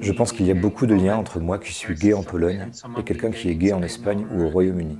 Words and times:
Je 0.00 0.12
pense 0.12 0.32
qu'il 0.32 0.46
y 0.46 0.50
a 0.50 0.54
beaucoup 0.54 0.86
de 0.86 0.94
liens 0.94 1.16
entre 1.16 1.40
moi 1.40 1.58
qui 1.58 1.72
suis 1.72 1.94
gay 1.94 2.12
en 2.12 2.22
Pologne 2.22 2.70
et 2.98 3.02
quelqu'un 3.02 3.30
qui 3.30 3.48
est 3.48 3.56
gay 3.56 3.72
en 3.72 3.82
Espagne 3.82 4.26
ou 4.32 4.42
au 4.42 4.48
Royaume-Uni. 4.48 4.98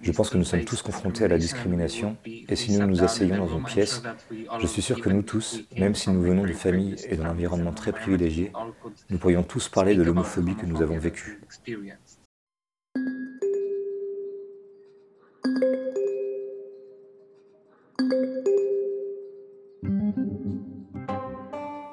Je 0.00 0.12
pense 0.12 0.30
que 0.30 0.38
nous 0.38 0.44
sommes 0.44 0.64
tous 0.64 0.80
confrontés 0.82 1.24
à 1.24 1.28
la 1.28 1.38
discrimination 1.38 2.16
et 2.24 2.54
si 2.54 2.72
nous 2.72 2.86
nous 2.86 3.02
asseyons 3.02 3.36
dans 3.36 3.58
une 3.58 3.64
pièce, 3.64 4.00
je 4.60 4.66
suis 4.66 4.82
sûr 4.82 5.00
que 5.00 5.10
nous 5.10 5.22
tous, 5.22 5.64
même 5.76 5.96
si 5.96 6.10
nous 6.10 6.22
venons 6.22 6.44
de 6.44 6.52
familles 6.52 6.94
et 7.08 7.16
d'un 7.16 7.30
environnement 7.30 7.72
très 7.72 7.90
privilégié, 7.92 8.52
nous 9.10 9.18
pourrions 9.18 9.42
tous 9.42 9.68
parler 9.68 9.96
de 9.96 10.02
l'homophobie 10.02 10.54
que 10.54 10.66
nous 10.66 10.82
avons 10.82 10.98
vécue. 10.98 11.40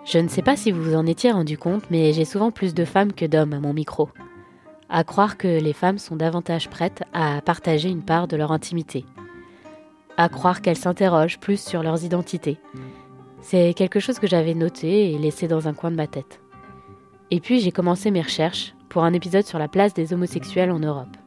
Je 0.05 0.19
ne 0.19 0.27
sais 0.27 0.43
pas 0.43 0.55
si 0.55 0.71
vous 0.71 0.83
vous 0.83 0.95
en 0.95 1.07
étiez 1.07 1.31
rendu 1.31 1.57
compte, 1.57 1.89
mais 1.89 2.13
j'ai 2.13 2.25
souvent 2.25 2.51
plus 2.51 2.75
de 2.75 2.85
femmes 2.85 3.11
que 3.11 3.25
d'hommes 3.25 3.53
à 3.53 3.59
mon 3.59 3.73
micro. 3.73 4.09
À 4.87 5.03
croire 5.03 5.35
que 5.35 5.47
les 5.47 5.73
femmes 5.73 5.97
sont 5.97 6.15
davantage 6.15 6.69
prêtes 6.69 7.01
à 7.11 7.41
partager 7.41 7.89
une 7.89 8.03
part 8.03 8.27
de 8.27 8.37
leur 8.37 8.51
intimité. 8.51 9.03
À 10.15 10.29
croire 10.29 10.61
qu'elles 10.61 10.77
s'interrogent 10.77 11.39
plus 11.39 11.59
sur 11.59 11.81
leurs 11.81 12.03
identités. 12.03 12.59
C'est 13.41 13.73
quelque 13.73 13.99
chose 13.99 14.19
que 14.19 14.27
j'avais 14.27 14.53
noté 14.53 15.11
et 15.11 15.17
laissé 15.17 15.47
dans 15.47 15.67
un 15.67 15.73
coin 15.73 15.89
de 15.89 15.95
ma 15.95 16.07
tête. 16.07 16.39
Et 17.31 17.39
puis 17.39 17.59
j'ai 17.59 17.71
commencé 17.71 18.11
mes 18.11 18.21
recherches 18.21 18.75
pour 18.89 19.05
un 19.05 19.13
épisode 19.13 19.45
sur 19.45 19.57
la 19.57 19.67
place 19.67 19.95
des 19.95 20.13
homosexuels 20.13 20.71
en 20.71 20.79
Europe. 20.79 21.17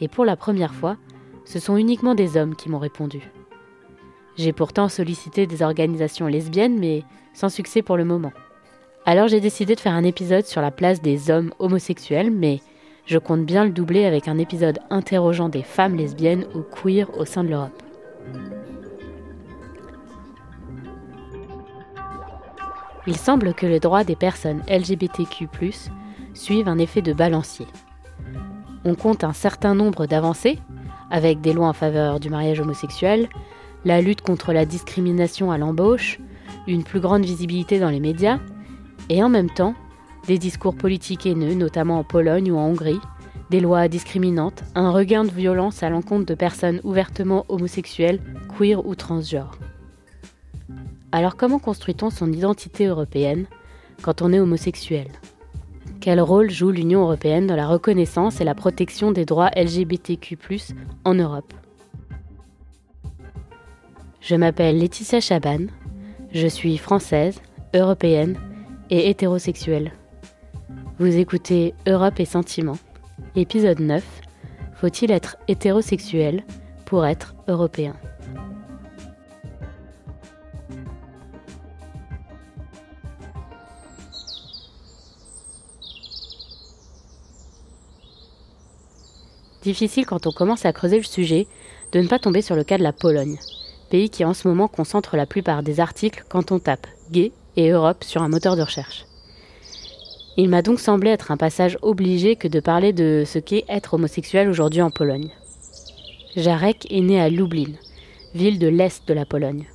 Et 0.00 0.08
pour 0.08 0.24
la 0.24 0.36
première 0.36 0.74
fois, 0.74 0.96
ce 1.44 1.58
sont 1.58 1.76
uniquement 1.76 2.14
des 2.14 2.38
hommes 2.38 2.56
qui 2.56 2.70
m'ont 2.70 2.78
répondu. 2.78 3.30
J'ai 4.36 4.52
pourtant 4.52 4.88
sollicité 4.88 5.46
des 5.46 5.62
organisations 5.62 6.26
lesbiennes, 6.26 6.78
mais 6.78 7.04
sans 7.34 7.48
succès 7.48 7.82
pour 7.82 7.96
le 7.96 8.04
moment. 8.04 8.32
Alors 9.06 9.28
j'ai 9.28 9.40
décidé 9.40 9.74
de 9.74 9.80
faire 9.80 9.94
un 9.94 10.04
épisode 10.04 10.46
sur 10.46 10.60
la 10.60 10.70
place 10.70 11.00
des 11.00 11.30
hommes 11.30 11.52
homosexuels, 11.58 12.30
mais 12.30 12.60
je 13.06 13.18
compte 13.18 13.44
bien 13.44 13.64
le 13.64 13.70
doubler 13.70 14.04
avec 14.04 14.28
un 14.28 14.38
épisode 14.38 14.78
interrogeant 14.90 15.48
des 15.48 15.62
femmes 15.62 15.96
lesbiennes 15.96 16.46
ou 16.54 16.60
queer 16.60 17.08
au 17.18 17.24
sein 17.24 17.44
de 17.44 17.48
l'Europe. 17.48 17.82
Il 23.06 23.16
semble 23.16 23.54
que 23.54 23.66
le 23.66 23.80
droit 23.80 24.04
des 24.04 24.16
personnes 24.16 24.62
LGBTQ⁇ 24.68 25.46
suive 26.34 26.68
un 26.68 26.78
effet 26.78 27.02
de 27.02 27.12
balancier. 27.12 27.66
On 28.84 28.94
compte 28.94 29.24
un 29.24 29.32
certain 29.32 29.74
nombre 29.74 30.06
d'avancées, 30.06 30.58
avec 31.10 31.40
des 31.40 31.52
lois 31.52 31.68
en 31.68 31.72
faveur 31.72 32.20
du 32.20 32.30
mariage 32.30 32.60
homosexuel, 32.60 33.28
la 33.84 34.00
lutte 34.00 34.20
contre 34.20 34.52
la 34.52 34.66
discrimination 34.66 35.50
à 35.50 35.58
l'embauche, 35.58 36.18
une 36.66 36.84
plus 36.84 37.00
grande 37.00 37.24
visibilité 37.24 37.78
dans 37.78 37.90
les 37.90 38.00
médias, 38.00 38.38
et 39.08 39.22
en 39.22 39.28
même 39.28 39.50
temps, 39.50 39.74
des 40.26 40.38
discours 40.38 40.74
politiques 40.74 41.26
haineux, 41.26 41.54
notamment 41.54 41.98
en 41.98 42.04
Pologne 42.04 42.52
ou 42.52 42.56
en 42.56 42.66
Hongrie, 42.66 43.00
des 43.50 43.60
lois 43.60 43.88
discriminantes, 43.88 44.62
un 44.74 44.90
regain 44.90 45.24
de 45.24 45.30
violence 45.30 45.82
à 45.82 45.90
l'encontre 45.90 46.26
de 46.26 46.34
personnes 46.34 46.80
ouvertement 46.84 47.44
homosexuelles, 47.48 48.20
queer 48.56 48.86
ou 48.86 48.94
transgenres. 48.94 49.58
Alors 51.12 51.36
comment 51.36 51.58
construit-on 51.58 52.10
son 52.10 52.32
identité 52.32 52.86
européenne 52.86 53.46
quand 54.02 54.22
on 54.22 54.32
est 54.32 54.38
homosexuel? 54.38 55.08
Quel 56.00 56.20
rôle 56.20 56.50
joue 56.50 56.70
l'Union 56.70 57.02
européenne 57.02 57.48
dans 57.48 57.56
la 57.56 57.66
reconnaissance 57.66 58.40
et 58.40 58.44
la 58.44 58.54
protection 58.54 59.10
des 59.10 59.24
droits 59.24 59.50
LGBTQ⁇ 59.56 60.36
en 61.04 61.14
Europe? 61.14 61.52
Je 64.30 64.36
m'appelle 64.36 64.78
Laetitia 64.78 65.18
Chaban, 65.18 65.66
je 66.32 66.46
suis 66.46 66.78
française, 66.78 67.40
européenne 67.74 68.38
et 68.88 69.10
hétérosexuelle. 69.10 69.90
Vous 71.00 71.16
écoutez 71.16 71.74
Europe 71.88 72.20
et 72.20 72.24
Sentiments, 72.24 72.78
épisode 73.34 73.80
9. 73.80 74.04
Faut-il 74.74 75.10
être 75.10 75.36
hétérosexuel 75.48 76.44
pour 76.84 77.04
être 77.06 77.34
européen? 77.48 77.96
Difficile 89.62 90.06
quand 90.06 90.28
on 90.28 90.30
commence 90.30 90.64
à 90.64 90.72
creuser 90.72 90.98
le 90.98 91.02
sujet 91.02 91.48
de 91.90 91.98
ne 91.98 92.06
pas 92.06 92.20
tomber 92.20 92.42
sur 92.42 92.54
le 92.54 92.62
cas 92.62 92.78
de 92.78 92.84
la 92.84 92.92
Pologne, 92.92 93.36
pays 93.90 94.08
qui 94.08 94.24
en 94.24 94.32
ce 94.32 94.48
moment 94.48 94.68
concentre 94.68 95.16
la 95.16 95.26
plupart 95.26 95.62
des 95.62 95.80
articles 95.80 96.24
quand 96.30 96.52
on 96.52 96.58
tape 96.58 96.86
gay 97.10 97.32
et 97.56 97.68
Europe 97.68 98.04
sur 98.04 98.22
un 98.22 98.28
moteur 98.28 98.56
de 98.56 98.62
recherche. 98.62 99.04
Il 100.36 100.48
m'a 100.48 100.62
donc 100.62 100.80
semblé 100.80 101.10
être 101.10 101.32
un 101.32 101.36
passage 101.36 101.76
obligé 101.82 102.36
que 102.36 102.48
de 102.48 102.60
parler 102.60 102.94
de 102.94 103.24
ce 103.26 103.38
qu'est 103.38 103.64
être 103.68 103.94
homosexuel 103.94 104.48
aujourd'hui 104.48 104.80
en 104.80 104.90
Pologne. 104.90 105.30
Jarek 106.36 106.86
est 106.90 107.00
né 107.00 107.20
à 107.20 107.28
Lublin, 107.28 107.72
ville 108.34 108.58
de 108.58 108.68
l'est 108.68 109.06
de 109.06 109.12
la 109.12 109.26
Pologne. 109.26 109.66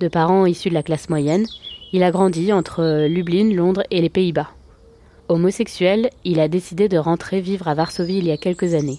De 0.00 0.08
parents 0.08 0.46
issus 0.46 0.68
de 0.68 0.74
la 0.74 0.82
classe 0.82 1.08
moyenne, 1.08 1.46
il 1.92 2.02
a 2.02 2.10
grandi 2.10 2.52
entre 2.52 3.06
Lublin, 3.06 3.54
Londres 3.54 3.84
et 3.90 4.00
les 4.00 4.10
Pays-Bas. 4.10 4.50
Homosexuel, 5.28 6.10
il 6.24 6.38
a 6.38 6.48
décidé 6.48 6.88
de 6.88 6.98
rentrer 6.98 7.40
vivre 7.40 7.66
à 7.66 7.74
Varsovie 7.74 8.18
il 8.18 8.26
y 8.26 8.30
a 8.30 8.36
quelques 8.36 8.74
années. 8.74 8.98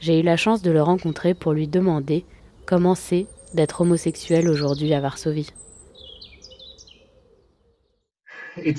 J'ai 0.00 0.20
eu 0.20 0.22
la 0.22 0.38
chance 0.38 0.62
de 0.62 0.70
le 0.70 0.82
rencontrer 0.82 1.34
pour 1.34 1.52
lui 1.52 1.68
demander 1.68 2.24
comment 2.64 2.94
c'est 2.94 3.26
d'être 3.54 3.80
homosexuel 3.80 4.48
aujourd'hui 4.48 4.94
à 4.94 5.00
Varsovie 5.00 5.52
uh, 8.56 8.70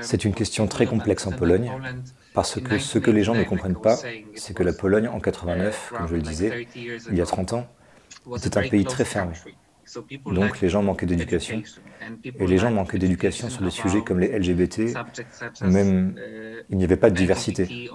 C'est 0.00 0.24
une 0.24 0.34
question 0.34 0.66
très 0.66 0.86
complexe 0.86 1.26
en 1.26 1.32
Pologne 1.32 1.72
parce 2.34 2.60
que 2.60 2.78
ce 2.78 2.98
que 2.98 3.10
les 3.10 3.22
gens 3.22 3.34
ne 3.34 3.44
comprennent 3.44 3.80
pas, 3.80 3.96
c'est 4.34 4.54
que 4.54 4.62
la 4.62 4.72
Pologne 4.72 5.08
en 5.08 5.20
89, 5.20 5.92
comme 5.96 6.08
je 6.08 6.16
le 6.16 6.22
disais, 6.22 6.68
il 6.74 7.16
y 7.16 7.20
a 7.20 7.26
30 7.26 7.54
ans, 7.54 7.66
était 8.36 8.58
un 8.58 8.68
pays 8.68 8.84
très 8.84 9.04
fermé. 9.04 9.34
Donc 10.26 10.60
les 10.60 10.68
gens 10.68 10.82
manquaient 10.82 11.06
d'éducation. 11.06 11.62
Et 12.24 12.46
les 12.46 12.58
gens 12.58 12.70
manquaient 12.70 12.98
d'éducation 12.98 13.48
sur 13.50 13.62
des 13.62 13.70
sujets 13.70 14.02
comme 14.02 14.20
les 14.20 14.38
LGBT, 14.38 14.94
même 15.62 16.16
uh, 16.18 16.64
il 16.68 16.78
n'y 16.78 16.84
avait 16.84 16.96
pas 16.96 17.10
de 17.10 17.16
diversité. 17.16 17.90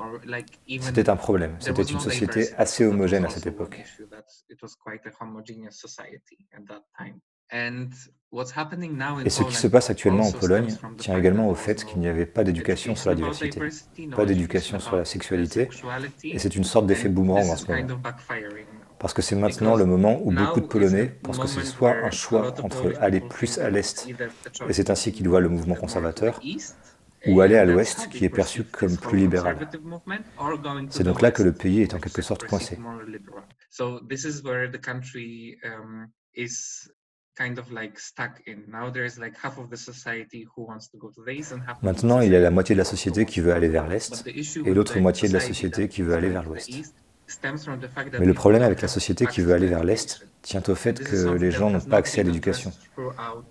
C'était 0.79 1.09
un 1.09 1.15
problème. 1.15 1.55
C'était 1.59 1.83
une 1.83 1.99
société 1.99 2.53
assez 2.57 2.85
homogène 2.85 3.25
à 3.25 3.29
cette 3.29 3.47
époque. 3.47 3.81
Et 9.25 9.29
ce 9.29 9.43
qui 9.43 9.55
se 9.55 9.67
passe 9.67 9.89
actuellement 9.89 10.27
en 10.27 10.31
Pologne 10.31 10.73
tient 10.97 11.17
également 11.17 11.49
au 11.49 11.55
fait 11.55 11.83
qu'il 11.83 11.99
n'y 11.99 12.07
avait 12.07 12.25
pas 12.25 12.45
d'éducation 12.45 12.95
sur 12.95 13.09
la 13.09 13.15
diversité, 13.15 13.59
pas 14.15 14.25
d'éducation 14.25 14.79
sur 14.79 14.95
la 14.95 15.03
sexualité, 15.03 15.67
et 16.23 16.39
c'est 16.39 16.55
une 16.55 16.63
sorte 16.63 16.87
d'effet 16.87 17.09
boomerang 17.09 17.49
en 17.49 17.57
ce 17.57 17.69
moment 17.69 18.01
parce 19.01 19.15
que 19.15 19.23
c'est 19.23 19.35
maintenant 19.35 19.75
le 19.75 19.85
moment 19.85 20.21
où 20.23 20.31
beaucoup 20.31 20.61
de 20.61 20.67
Polonais 20.67 21.07
pensent 21.23 21.39
que 21.39 21.47
c'est 21.47 21.65
soit 21.65 21.95
un 22.03 22.11
choix 22.11 22.53
entre 22.63 22.93
aller 23.01 23.19
plus 23.19 23.57
à 23.57 23.71
l'Est, 23.71 24.07
et 24.69 24.73
c'est 24.73 24.91
ainsi 24.91 25.11
qu'ils 25.11 25.27
voient 25.27 25.41
le 25.41 25.49
mouvement 25.49 25.73
conservateur, 25.73 26.39
ou 27.25 27.41
aller 27.41 27.55
à 27.55 27.65
l'Ouest, 27.65 28.09
qui 28.09 28.25
est 28.25 28.29
perçu 28.29 28.63
comme 28.63 28.95
plus 28.97 29.17
libéral. 29.17 29.57
C'est 30.91 31.03
donc 31.03 31.21
là 31.21 31.31
que 31.31 31.41
le 31.41 31.51
pays 31.51 31.81
est 31.81 31.95
en 31.95 31.99
quelque 31.99 32.21
sorte 32.21 32.45
coincé. 32.45 32.77
Maintenant, 41.81 42.21
il 42.21 42.31
y 42.31 42.35
a 42.35 42.39
la 42.39 42.51
moitié 42.51 42.75
de 42.75 42.79
la 42.79 42.85
société 42.85 43.25
qui 43.25 43.39
veut 43.39 43.53
aller 43.53 43.67
vers 43.67 43.87
l'Est 43.87 44.27
et 44.27 44.73
l'autre 44.75 44.99
moitié 44.99 45.27
de 45.27 45.33
la 45.33 45.39
société 45.39 45.87
qui 45.87 46.03
veut 46.03 46.13
aller 46.13 46.29
vers 46.29 46.43
l'Ouest. 46.43 46.93
Mais 48.19 48.25
le 48.25 48.33
problème 48.33 48.61
avec 48.61 48.81
la 48.81 48.87
société 48.87 49.25
qui 49.25 49.41
veut 49.41 49.53
aller 49.53 49.67
vers 49.67 49.83
l'Est 49.83 50.25
tient 50.41 50.63
au 50.67 50.75
fait 50.75 50.99
que 51.03 51.33
les 51.33 51.51
gens 51.51 51.69
n'ont 51.69 51.79
pas 51.79 51.97
accès 51.97 52.21
à 52.21 52.23
l'éducation. 52.23 52.71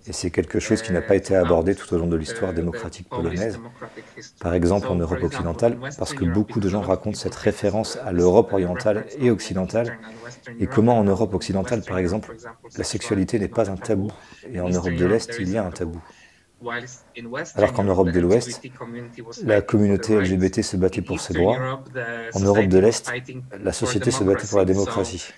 Et 0.07 0.13
c'est 0.13 0.29
quelque 0.29 0.59
chose 0.59 0.81
qui 0.81 0.91
n'a 0.91 1.01
pas 1.01 1.15
été 1.15 1.35
abordé 1.35 1.73
tout 1.73 1.93
au 1.93 1.97
long 1.97 2.07
de 2.07 2.17
l'histoire 2.17 2.53
démocratique 2.53 3.07
polonaise, 3.07 3.59
par 4.41 4.53
exemple 4.53 4.87
en 4.87 4.95
Europe 4.95 5.23
occidentale, 5.23 5.77
parce 5.97 6.13
que 6.13 6.25
beaucoup 6.25 6.59
de 6.59 6.67
gens 6.67 6.81
racontent 6.81 7.17
cette 7.17 7.35
référence 7.35 7.97
à 8.05 8.11
l'Europe 8.11 8.51
orientale 8.51 9.05
et 9.17 9.31
occidentale, 9.31 9.97
et 10.59 10.67
comment 10.67 10.97
en 10.97 11.03
Europe 11.03 11.33
occidentale, 11.33 11.81
par 11.81 11.97
exemple, 11.97 12.35
la 12.77 12.83
sexualité 12.83 13.39
n'est 13.39 13.47
pas 13.47 13.69
un 13.69 13.77
tabou, 13.77 14.11
et 14.51 14.59
en 14.59 14.69
Europe 14.69 14.93
de 14.93 15.05
l'Est, 15.05 15.35
il 15.39 15.49
y 15.49 15.57
a 15.57 15.65
un 15.65 15.71
tabou. 15.71 16.01
Alors 17.55 17.73
qu'en 17.73 17.83
Europe 17.83 18.11
de 18.11 18.19
l'Ouest, 18.19 18.61
la 19.43 19.61
communauté 19.61 20.19
LGBT 20.19 20.61
se 20.61 20.77
battait 20.77 21.01
pour 21.01 21.19
ses 21.19 21.33
droits. 21.33 21.81
En 22.33 22.39
Europe 22.39 22.67
de 22.67 22.77
l'Est, 22.77 23.11
la 23.59 23.73
société 23.73 24.11
se 24.11 24.23
battait 24.23 24.47
pour 24.47 24.59
la 24.59 24.65
démocratie. 24.65 25.33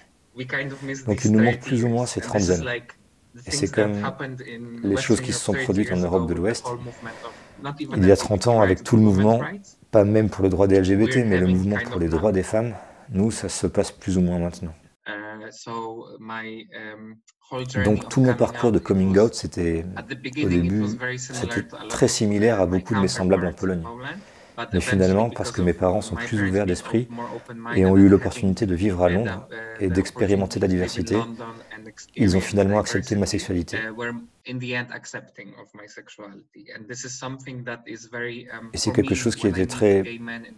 Donc 1.06 1.26
il 1.26 1.32
nous 1.32 1.44
manque 1.44 1.60
plus 1.60 1.84
ou 1.84 1.90
moins 1.90 2.06
ces 2.06 2.22
30 2.22 2.50
années. 2.50 2.84
Et 3.48 3.52
c'est 3.52 3.72
comme 3.72 3.94
les 4.84 4.98
choses 4.98 5.22
qui 5.22 5.34
se 5.34 5.40
sont 5.40 5.54
produites 5.54 5.92
en 5.92 5.98
Europe 5.98 6.28
de 6.28 6.34
l'Ouest. 6.34 6.66
Il 7.96 8.06
y 8.06 8.12
a 8.12 8.18
30 8.18 8.48
ans, 8.48 8.62
avec 8.62 8.84
tout 8.84 8.98
le 8.98 9.02
mouvement, 9.04 9.42
pas 9.92 10.04
même 10.04 10.30
pour 10.30 10.44
le 10.44 10.50
droit 10.50 10.68
des 10.68 10.80
LGBT, 10.80 11.26
mais 11.26 11.38
le 11.38 11.48
mouvement 11.48 11.78
pour 11.90 12.00
les 12.00 12.10
droits 12.10 12.32
des 12.32 12.44
femmes, 12.44 12.74
nous, 13.10 13.32
ça 13.32 13.50
se 13.50 13.68
passe 13.68 13.92
plus 13.92 14.18
ou 14.18 14.22
moins 14.22 14.40
maintenant. 14.40 14.74
Donc 17.86 18.10
tout 18.10 18.22
mon 18.22 18.34
parcours 18.34 18.72
de 18.72 18.80
coming 18.80 19.18
out, 19.18 19.34
c'était 19.34 19.86
au 20.44 20.48
début, 20.48 20.86
c'était 21.18 21.64
très 21.90 22.08
similaire 22.08 22.62
à 22.62 22.66
beaucoup 22.66 22.96
de 22.96 23.00
mes 23.00 23.08
semblables 23.08 23.46
en 23.48 23.54
Pologne. 23.54 23.84
Mais 24.72 24.82
finalement, 24.82 25.30
parce 25.30 25.52
que 25.52 25.62
mes 25.62 25.74
parents 25.74 26.02
sont 26.02 26.16
plus 26.16 26.42
ouverts 26.42 26.66
d'esprit 26.66 27.08
et 27.76 27.86
ont 27.86 27.98
eu 27.98 28.08
l'opportunité 28.08 28.66
de 28.66 28.76
vivre 28.76 29.04
à 29.04 29.10
Londres 29.10 29.48
et 29.80 29.90
d'expérimenter 29.90 30.60
la 30.60 30.68
diversité, 30.68 31.18
ils 32.16 32.38
ont 32.38 32.42
finalement 32.42 32.80
accepté 32.80 33.16
ma 33.16 33.26
sexualité. 33.26 33.78
Et 38.74 38.78
c'est 38.78 38.92
quelque 38.92 39.16
chose 39.16 39.36
qui 39.36 39.48
était 39.48 39.66
très... 39.66 40.04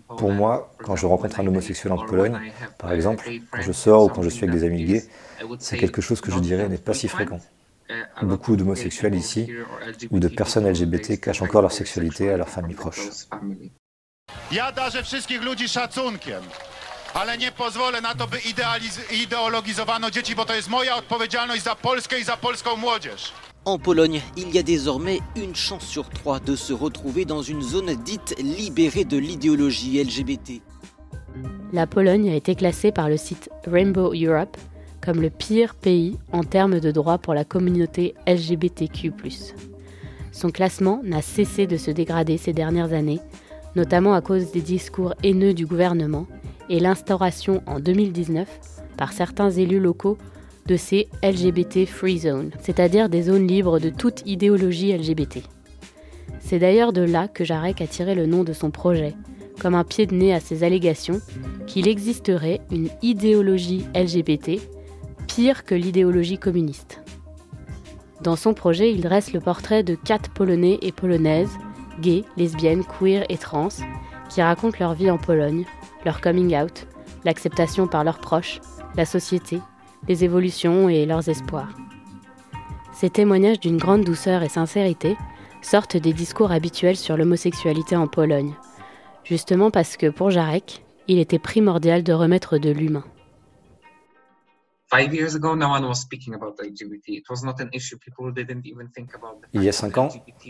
Pour 0.08 0.32
moi, 0.32 0.74
quand 0.84 0.96
je 0.96 1.06
rencontre 1.06 1.40
un 1.40 1.48
homosexuel 1.48 1.94
en 1.94 2.06
Pologne, 2.06 2.52
par 2.78 2.92
exemple, 2.92 3.30
quand 3.52 3.62
je 3.62 3.72
sors 3.72 4.06
ou 4.06 4.10
quand 4.10 4.24
je 4.24 4.30
suis 4.30 4.46
avec 4.46 4.60
des 4.60 4.66
amis 4.66 4.84
gays, 4.86 5.04
c'est 5.60 5.78
quelque 5.78 6.02
chose 6.02 6.20
que 6.22 6.32
je 6.32 6.40
dirais 6.40 6.68
n'est 6.68 6.78
pas 6.78 6.94
si 6.94 7.08
fréquent. 7.08 7.40
Beaucoup 8.24 8.56
d'homosexuels 8.56 9.14
ici 9.14 9.52
ou 10.10 10.20
de 10.20 10.28
personnes 10.28 10.68
LGBT 10.68 11.20
cachent 11.20 11.44
encore 11.44 11.62
leur 11.62 11.72
sexualité 11.72 12.32
à 12.32 12.38
leurs 12.38 12.50
familles 12.50 12.76
proches. 12.76 13.28
Ja 14.52 14.72
darzę 14.72 15.04
wszystkich 15.04 15.42
ludzi 15.42 15.70
szacunkiem, 15.70 16.44
ale 17.14 17.38
nie 17.38 17.52
pozwolę 17.52 18.02
na 18.02 18.16
to, 18.16 18.28
by 18.28 18.38
ideologizowano 19.12 20.12
dzieci, 20.12 20.36
bo 20.36 20.46
to 20.46 20.56
jest 20.56 20.70
moja 20.70 20.96
odpowiedzialność 20.96 21.64
za 21.64 21.76
Polskę 21.76 22.20
i 22.20 22.24
za 22.24 22.38
polską 22.38 22.76
młodzież. 22.76 23.34
En 23.68 23.80
Pologne, 23.80 24.22
il 24.38 24.54
y 24.54 24.60
a 24.60 24.64
désormais 24.64 25.22
une 25.36 25.56
chance 25.56 25.84
sur 25.84 26.10
trois 26.10 26.40
de 26.40 26.56
se 26.56 26.72
retrouver 26.72 27.26
dans 27.26 27.42
une 27.42 27.64
zone 27.64 27.96
dite 27.96 28.36
libérée 28.40 29.06
de 29.06 29.18
l'idéologie 29.18 30.04
LGBT. 30.04 30.62
La 31.74 31.88
Pologne 31.88 32.30
a 32.30 32.36
été 32.36 32.54
classée 32.54 32.92
par 32.92 33.10
le 33.10 33.18
site 33.18 33.50
Rainbow 33.66 34.14
Europe 34.14 34.56
comme 35.04 35.20
le 35.20 35.32
pire 35.32 35.74
pays 35.74 36.16
en 36.32 36.44
termes 36.44 36.80
de 36.80 36.92
droits 36.92 37.18
pour 37.18 37.34
la 37.34 37.44
communauté 37.44 38.14
LGBTQ. 38.28 39.12
Son 40.32 40.52
classement 40.52 41.02
n'a 41.04 41.24
cessé 41.24 41.66
de 41.66 41.78
se 41.78 41.90
dégrader 41.90 42.38
ces 42.38 42.54
dernières 42.54 42.94
années, 42.94 43.20
notamment 43.76 44.14
à 44.14 44.22
cause 44.22 44.52
des 44.52 44.62
discours 44.62 45.16
haineux 45.24 45.56
du 45.56 45.66
gouvernement 45.66 46.28
et 46.70 46.80
l'instauration 46.80 47.64
en 47.66 47.80
2019 47.80 48.48
par 48.96 49.12
certains 49.12 49.50
élus 49.50 49.80
locaux 49.80 50.20
de 50.68 50.78
ces 50.78 51.08
LGBT 51.24 51.86
Free 51.86 52.20
Zones, 52.20 52.52
c'est-à-dire 52.60 53.10
des 53.10 53.24
zones 53.24 53.48
libres 53.48 53.80
de 53.80 53.90
toute 53.90 54.24
idéologie 54.26 54.96
LGBT. 54.96 55.40
C'est 56.40 56.60
d'ailleurs 56.60 56.94
de 56.94 57.02
là 57.02 57.28
que 57.28 57.44
Jarek 57.44 57.82
a 57.82 57.88
tiré 57.88 58.16
le 58.16 58.26
nom 58.26 58.44
de 58.44 58.54
son 58.54 58.72
projet, 58.72 59.16
comme 59.60 59.76
un 59.76 59.84
pied 59.84 60.06
de 60.06 60.16
nez 60.16 60.34
à 60.34 60.40
ces 60.40 60.64
allégations 60.64 61.22
qu'il 61.68 61.88
existerait 61.88 62.62
une 62.72 62.90
idéologie 63.02 63.86
LGBT 63.96 64.60
pire 65.28 65.64
que 65.66 65.76
l'idéologie 65.76 66.38
communiste. 66.38 67.02
Dans 68.22 68.36
son 68.36 68.54
projet, 68.54 68.92
il 68.92 69.02
dresse 69.02 69.34
le 69.34 69.40
portrait 69.40 69.84
de 69.84 69.96
quatre 69.96 70.30
Polonais 70.32 70.80
et 70.82 70.92
Polonaises 70.92 71.58
gays, 72.02 72.24
lesbiennes, 72.38 72.84
queer 72.84 73.26
et 73.30 73.38
trans, 73.38 73.70
qui 74.30 74.42
racontent 74.42 74.78
leur 74.80 74.94
vie 74.94 75.12
en 75.12 75.18
Pologne, 75.18 75.66
leur 76.06 76.22
coming 76.22 76.56
out, 76.56 76.88
l'acceptation 77.24 77.88
par 77.88 78.04
leurs 78.04 78.20
proches, 78.20 78.60
la 78.96 79.06
société, 79.06 79.60
les 80.08 80.24
évolutions 80.24 80.90
et 80.90 81.06
leurs 81.06 81.30
espoirs. 81.30 81.74
Ces 82.94 83.10
témoignages 83.10 83.60
d'une 83.60 83.78
grande 83.78 84.04
douceur 84.04 84.44
et 84.44 84.50
sincérité 84.50 85.18
sortent 85.62 85.98
des 85.98 86.14
discours 86.14 86.52
habituels 86.52 86.96
sur 86.96 87.18
l'homosexualité 87.18 87.96
en 87.96 88.08
Pologne, 88.08 88.54
justement 89.24 89.72
parce 89.72 89.98
que 89.98 90.10
pour 90.10 90.32
Jarek, 90.32 90.86
il 91.08 91.20
était 91.20 91.40
primordial 91.40 92.04
de 92.04 92.14
remettre 92.14 92.58
de 92.58 92.70
l'humain. 92.72 93.04
Il 99.54 99.64
y 99.64 99.70
a 99.70 99.72
cinq 99.72 99.98
ans, 99.98 100.10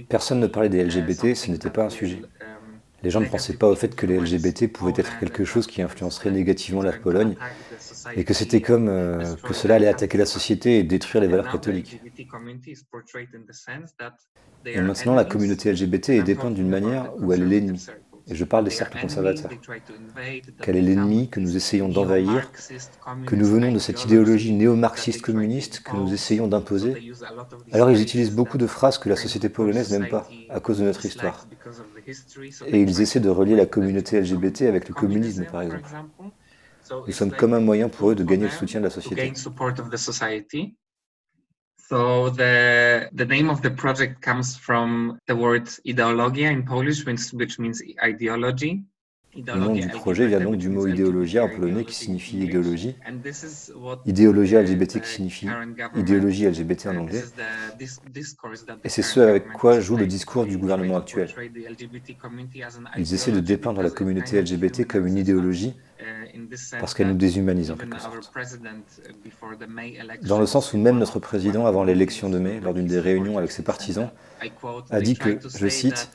personne 0.10 0.40
ne 0.40 0.48
parlait 0.48 0.70
des 0.70 0.84
LGBT, 0.84 1.34
ce 1.36 1.50
n'était 1.50 1.70
pas 1.70 1.86
un 1.86 1.90
sujet. 1.90 2.22
Les 3.02 3.10
gens 3.10 3.22
ne 3.22 3.28
pensaient 3.28 3.58
pas 3.58 3.68
au 3.68 3.76
fait 3.76 3.96
que 3.96 4.06
les 4.06 4.20
LGBT 4.20 4.72
pouvaient 4.72 4.94
être 4.96 5.20
quelque 5.20 5.46
chose 5.46 5.68
qui 5.68 5.82
influencerait 5.82 6.32
négativement 6.32 6.82
la 6.82 6.92
Pologne 6.92 7.36
et 8.16 8.24
que 8.24 8.34
c'était 8.34 8.62
comme 8.62 8.88
euh, 8.90 9.36
que 9.44 9.54
cela 9.54 9.76
allait 9.76 9.88
attaquer 9.88 10.18
la 10.18 10.26
société 10.26 10.80
et 10.80 10.84
détruire 10.84 11.22
les 11.22 11.28
valeurs 11.28 11.52
catholiques. 11.52 12.02
Et 14.66 14.82
maintenant, 14.82 15.16
la 15.16 15.26
communauté 15.26 15.72
LGBT 15.72 16.10
est 16.10 16.24
dépeinte 16.24 16.56
d'une 16.56 16.70
manière 16.70 17.14
où 17.18 17.32
elle 17.34 17.44
est 17.44 17.46
l'ennemi 17.46 17.88
et 18.28 18.36
je 18.36 18.44
parle 18.44 18.64
des 18.64 18.72
cercles 18.72 19.00
conservateurs. 19.00 19.52
Quel 20.62 20.76
est 20.78 20.82
l'ennemi 20.82 21.30
que 21.30 21.40
nous 21.40 21.56
essayons 21.56 21.90
d'envahir, 21.90 22.52
que 23.26 23.36
nous 23.36 23.46
venons 23.46 23.72
de 23.72 23.80
cette 23.80 24.04
idéologie 24.04 24.54
néo-marxiste 24.54 25.22
communiste 25.22 25.82
que 25.82 25.96
nous 25.96 26.14
essayons 26.14 26.48
d'imposer? 26.48 27.12
Alors 27.72 27.92
ils 27.92 28.02
utilisent 28.02 28.34
beaucoup 28.34 28.58
de 28.58 28.68
phrases 28.68 28.98
que 28.98 29.10
la 29.10 29.16
société 29.16 29.50
polonaise 29.50 29.92
n'aime 29.92 30.10
pas, 30.10 30.28
à 30.50 30.60
cause 30.60 30.80
de 30.80 30.86
notre 30.86 31.06
histoire. 31.06 31.48
Et 32.68 32.82
ils 32.82 33.02
essaient 33.02 33.20
de 33.20 33.30
relier 33.30 33.56
la 33.56 33.66
communauté 33.66 34.20
LGBT 34.20 34.64
avec 34.64 34.88
le 34.88 34.96
communisme, 34.96 35.46
par 35.46 35.62
exemple. 35.62 35.90
Nous 37.08 37.14
sommes 37.14 37.32
comme 37.32 37.54
un 37.54 37.60
moyen 37.60 37.90
pour 37.90 38.12
eux 38.12 38.16
de 38.16 38.24
gagner 38.24 38.46
le 38.46 38.52
soutien 38.52 38.80
de 38.80 38.86
la 38.86 38.90
société. 38.90 39.34
So 41.88 42.32
the 42.32 43.10
the 43.14 43.26
name 43.26 43.48
of 43.48 43.62
the 43.62 43.70
project 43.70 44.20
comes 44.20 44.58
from 44.58 45.20
the 45.28 45.36
word 45.36 45.70
ideologia 45.86 46.50
in 46.50 46.64
Polish, 46.64 47.06
which, 47.06 47.32
which 47.34 47.60
means 47.60 47.80
ideology. 48.02 48.84
Le 49.36 49.60
nom 49.60 49.74
du 49.74 49.88
projet 49.90 50.28
vient 50.28 50.40
donc 50.40 50.58
du 50.58 50.70
mot 50.70 50.88
idéologia 50.88 51.44
en 51.44 51.50
polonais 51.50 51.84
qui 51.84 51.96
signifie 51.96 52.38
idéologie, 52.40 52.96
idéologie 54.06 54.56
LGBT 54.56 55.02
qui 55.02 55.10
signifie 55.10 55.48
idéologie 55.96 56.48
LGBT 56.48 56.88
en 56.88 56.98
anglais, 56.98 57.24
et 58.84 58.90
c'est 58.90 59.02
ce 59.02 59.20
avec 59.20 59.52
quoi 59.52 59.80
joue 59.80 59.98
le 59.98 60.08
discours 60.08 60.46
du 60.46 60.58
gouvernement 60.58 60.98
actuel. 60.98 61.30
Ils 62.98 63.14
essaient 63.14 63.32
de 63.32 63.40
dépeindre 63.40 63.82
la 63.82 63.90
communauté 63.90 64.42
LGBT 64.42 64.88
comme 64.88 65.08
une 65.08 65.18
idéologie 65.18 65.74
parce 66.80 66.94
qu'elle 66.94 67.08
nous 67.08 67.16
déshumanise 67.16 67.72
en 67.72 67.76
quelque 67.76 68.00
sorte. 68.00 68.32
Dans 70.24 70.40
le 70.40 70.46
sens 70.46 70.74
où 70.74 70.78
même 70.78 70.98
notre 70.98 71.20
président, 71.20 71.66
avant 71.66 71.84
l'élection 71.84 72.30
de 72.30 72.40
mai, 72.40 72.60
lors 72.62 72.74
d'une 72.74 72.86
des 72.86 73.00
réunions 73.00 73.38
avec 73.38 73.52
ses 73.52 73.64
partisans, 73.64 74.10
a 74.90 75.02
dit 75.02 75.16
que, 75.16 75.40
je 75.58 75.68
cite, 75.68 76.10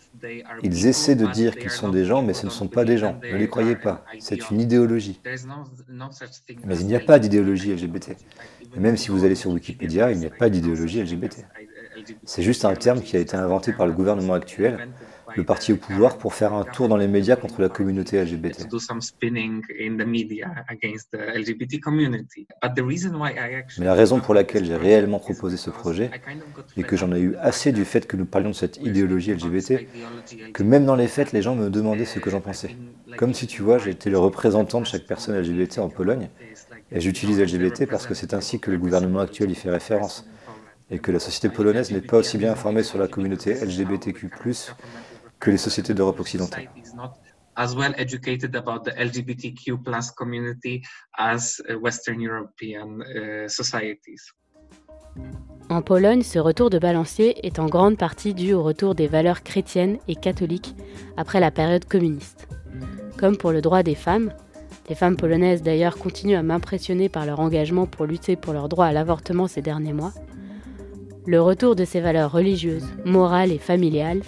ils 0.63 0.87
essaient 0.87 1.15
de 1.15 1.27
dire 1.27 1.57
qu'ils 1.57 1.71
sont 1.71 1.89
des 1.89 2.05
gens, 2.05 2.23
mais 2.23 2.35
ce 2.35 2.47
ne 2.47 2.51
sont 2.51 2.69
pas 2.69 2.85
des 2.85 2.99
gens. 2.99 3.19
Ne 3.23 3.37
les 3.37 3.49
croyez 3.49 3.77
pas. 3.77 4.05
C'est 4.19 4.50
une 4.50 4.61
idéologie. 4.61 5.21
Mais 6.65 6.79
il 6.79 6.87
n'y 6.87 6.97
a 6.97 7.00
pas 7.00 7.19
d'idéologie 7.19 7.73
LGBT. 7.75 8.17
Et 8.77 8.81
même 8.81 8.97
si 8.97 9.11
vous 9.11 9.25
allez 9.25 9.35
sur 9.35 9.50
Wikipédia, 9.50 10.12
il 10.12 10.19
n'y 10.19 10.27
a 10.27 10.31
pas 10.31 10.49
d'idéologie 10.49 11.03
LGBT. 11.03 11.47
C'est 12.25 12.43
juste 12.43 12.65
un 12.65 12.75
terme 12.75 13.00
qui 13.00 13.17
a 13.17 13.21
été 13.21 13.37
inventé 13.37 13.73
par 13.73 13.87
le 13.87 13.93
gouvernement 13.93 14.35
actuel 14.35 14.89
le 15.37 15.45
parti 15.45 15.73
au 15.73 15.77
pouvoir 15.77 16.19
pour 16.19 16.35
faire 16.35 16.53
un 16.55 16.65
tour 16.65 16.89
dans 16.89 16.97
les 16.97 17.09
médias 17.09 17.37
contre 17.37 17.61
la 17.61 17.69
communauté 17.69 18.23
LGBT. 18.23 18.67
Mais 23.79 23.85
la 23.85 23.95
raison 23.95 24.21
pour 24.21 24.35
laquelle 24.35 24.65
j'ai 24.65 24.77
réellement 24.77 25.19
proposé 25.19 25.57
ce 25.57 25.71
projet 25.71 26.11
et 26.77 26.83
que 26.83 26.97
j'en 26.97 27.13
ai 27.13 27.21
eu 27.21 27.35
assez 27.37 27.73
du 27.73 27.85
fait 27.85 28.07
que 28.07 28.17
nous 28.17 28.27
parlions 28.27 28.51
de 28.51 28.55
cette 28.55 28.79
idéologie 28.79 29.33
LGBT, 29.33 29.87
que 30.53 30.63
même 30.63 30.85
dans 30.85 30.97
les 30.97 31.09
fêtes, 31.09 31.33
les 31.33 31.43
gens 31.43 31.55
me 31.55 31.71
demandaient 31.71 32.05
ce 32.05 32.19
que 32.19 32.31
j'en 32.31 32.41
pensais. 32.41 32.77
Comme 33.17 33.35
si 33.35 33.47
tu 33.47 33.63
vois, 33.63 33.79
j'étais 33.79 34.11
le 34.11 34.19
représentant 34.19 34.81
de 34.81 34.87
chaque 34.87 35.07
personne 35.07 35.37
LGBT 35.39 35.79
en 35.79 35.89
Pologne, 35.89 36.29
et 36.93 37.01
j'utilise 37.01 37.41
LGBT 37.41 37.87
parce 37.89 38.07
que 38.07 38.15
c'est 38.15 38.35
ainsi 38.35 38.59
que 38.59 38.71
le 38.71 38.79
gouvernement 38.79 39.21
actuel 39.21 39.51
y 39.51 39.55
fait 39.55 39.71
référence 39.71 40.27
et 40.91 40.99
que 40.99 41.13
la 41.13 41.21
société 41.21 41.49
polonaise 41.49 41.93
n'est 41.93 42.01
pas 42.01 42.19
aussi 42.19 42.37
bien 42.37 42.53
informée 42.53 42.83
sur 42.83 42.99
la 42.99 43.07
communauté 43.07 43.55
LGBTQ+, 43.55 44.29
que 45.40 45.50
les 45.50 45.56
sociétés 45.59 45.94
d'Europe 45.94 46.20
occidentale. 46.20 46.68
as 47.56 47.75
well 47.75 47.92
educated 47.99 48.54
about 48.54 48.85
the 48.85 48.92
LGBTQ 48.97 49.82
plus 49.82 50.11
community 50.12 50.82
as 51.18 51.61
uh, 51.68 51.75
Western 51.75 52.20
European 52.20 53.02
uh, 53.02 53.49
societies. 53.49 54.32
En 55.68 55.82
Pologne, 55.82 56.23
ce 56.23 56.38
retour 56.38 56.70
de 56.70 56.78
balancier 56.78 57.47
est 57.47 57.59
en 57.59 57.66
grande 57.66 57.97
partie 57.97 58.35
dû 58.35 58.54
au 58.54 58.62
retour 58.62 58.94
des 58.94 59.06
valeurs 59.09 59.42
chrétiennes 59.42 59.99
et 60.09 60.16
catholiques 60.16 60.75
après 61.16 61.38
la 61.38 61.50
période 61.50 61.85
communiste. 61.85 62.49
Comme 63.18 63.37
pour 63.37 63.52
le 63.52 63.61
droit 63.61 63.82
des 63.82 63.94
femmes, 63.94 64.32
les 64.88 64.94
femmes 64.94 65.16
polonaises 65.16 65.62
d'ailleurs 65.62 65.99
continuent 65.99 66.37
à 66.37 66.42
m'impressionner 66.42 67.09
par 67.09 67.26
leur 67.26 67.38
engagement 67.38 67.87
pour 67.87 68.06
lutter 68.06 68.37
pour 68.37 68.52
leur 68.52 68.68
droit 68.68 68.87
à 68.87 68.92
l'avortement 68.92 69.47
ces 69.47 69.62
derniers 69.62 69.92
mois, 69.92 70.12
le 71.26 71.40
retour 71.40 71.76
de 71.76 71.85
ces 71.85 72.00
valeurs 72.00 72.32
religieuses, 72.32 72.88
morales 73.04 73.52
et 73.52 73.59
familiales 73.59 74.23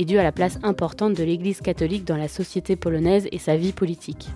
est 0.00 0.04
dû 0.04 0.18
à 0.18 0.22
la 0.22 0.32
place 0.32 0.58
importante 0.62 1.14
de 1.14 1.24
l'Église 1.24 1.60
catholique 1.60 2.04
dans 2.04 2.16
la 2.16 2.28
société 2.28 2.76
polonaise 2.76 3.28
et 3.32 3.38
sa 3.38 3.56
vie 3.56 3.72
politique. 3.72 4.28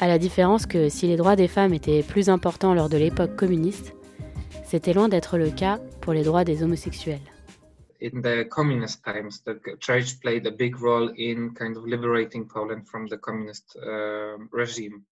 À 0.00 0.06
la 0.06 0.18
différence 0.18 0.66
que 0.66 0.88
si 0.88 1.06
les 1.06 1.16
droits 1.16 1.36
des 1.36 1.48
femmes 1.48 1.74
étaient 1.74 2.02
plus 2.02 2.28
importants 2.28 2.74
lors 2.74 2.88
de 2.88 2.98
l'époque 2.98 3.36
communiste, 3.36 3.94
c'était 4.64 4.92
loin 4.92 5.08
d'être 5.08 5.38
le 5.38 5.50
cas 5.50 5.78
pour 6.00 6.12
les 6.12 6.22
droits 6.22 6.44
des 6.44 6.62
homosexuels. 6.62 7.20
in 8.00 8.22
the 8.22 8.44
communist 8.48 9.04
times, 9.04 9.40
the 9.44 9.58
church 9.80 10.20
played 10.20 10.46
a 10.46 10.50
big 10.50 10.80
role 10.80 11.10
in 11.16 11.54
kind 11.54 11.76
of 11.76 11.84
liberating 11.84 12.46
Poland 12.46 12.86
from 12.86 13.08
the 13.08 13.18
communist 13.18 13.76
uh, 13.76 14.36
regime. 14.52 15.04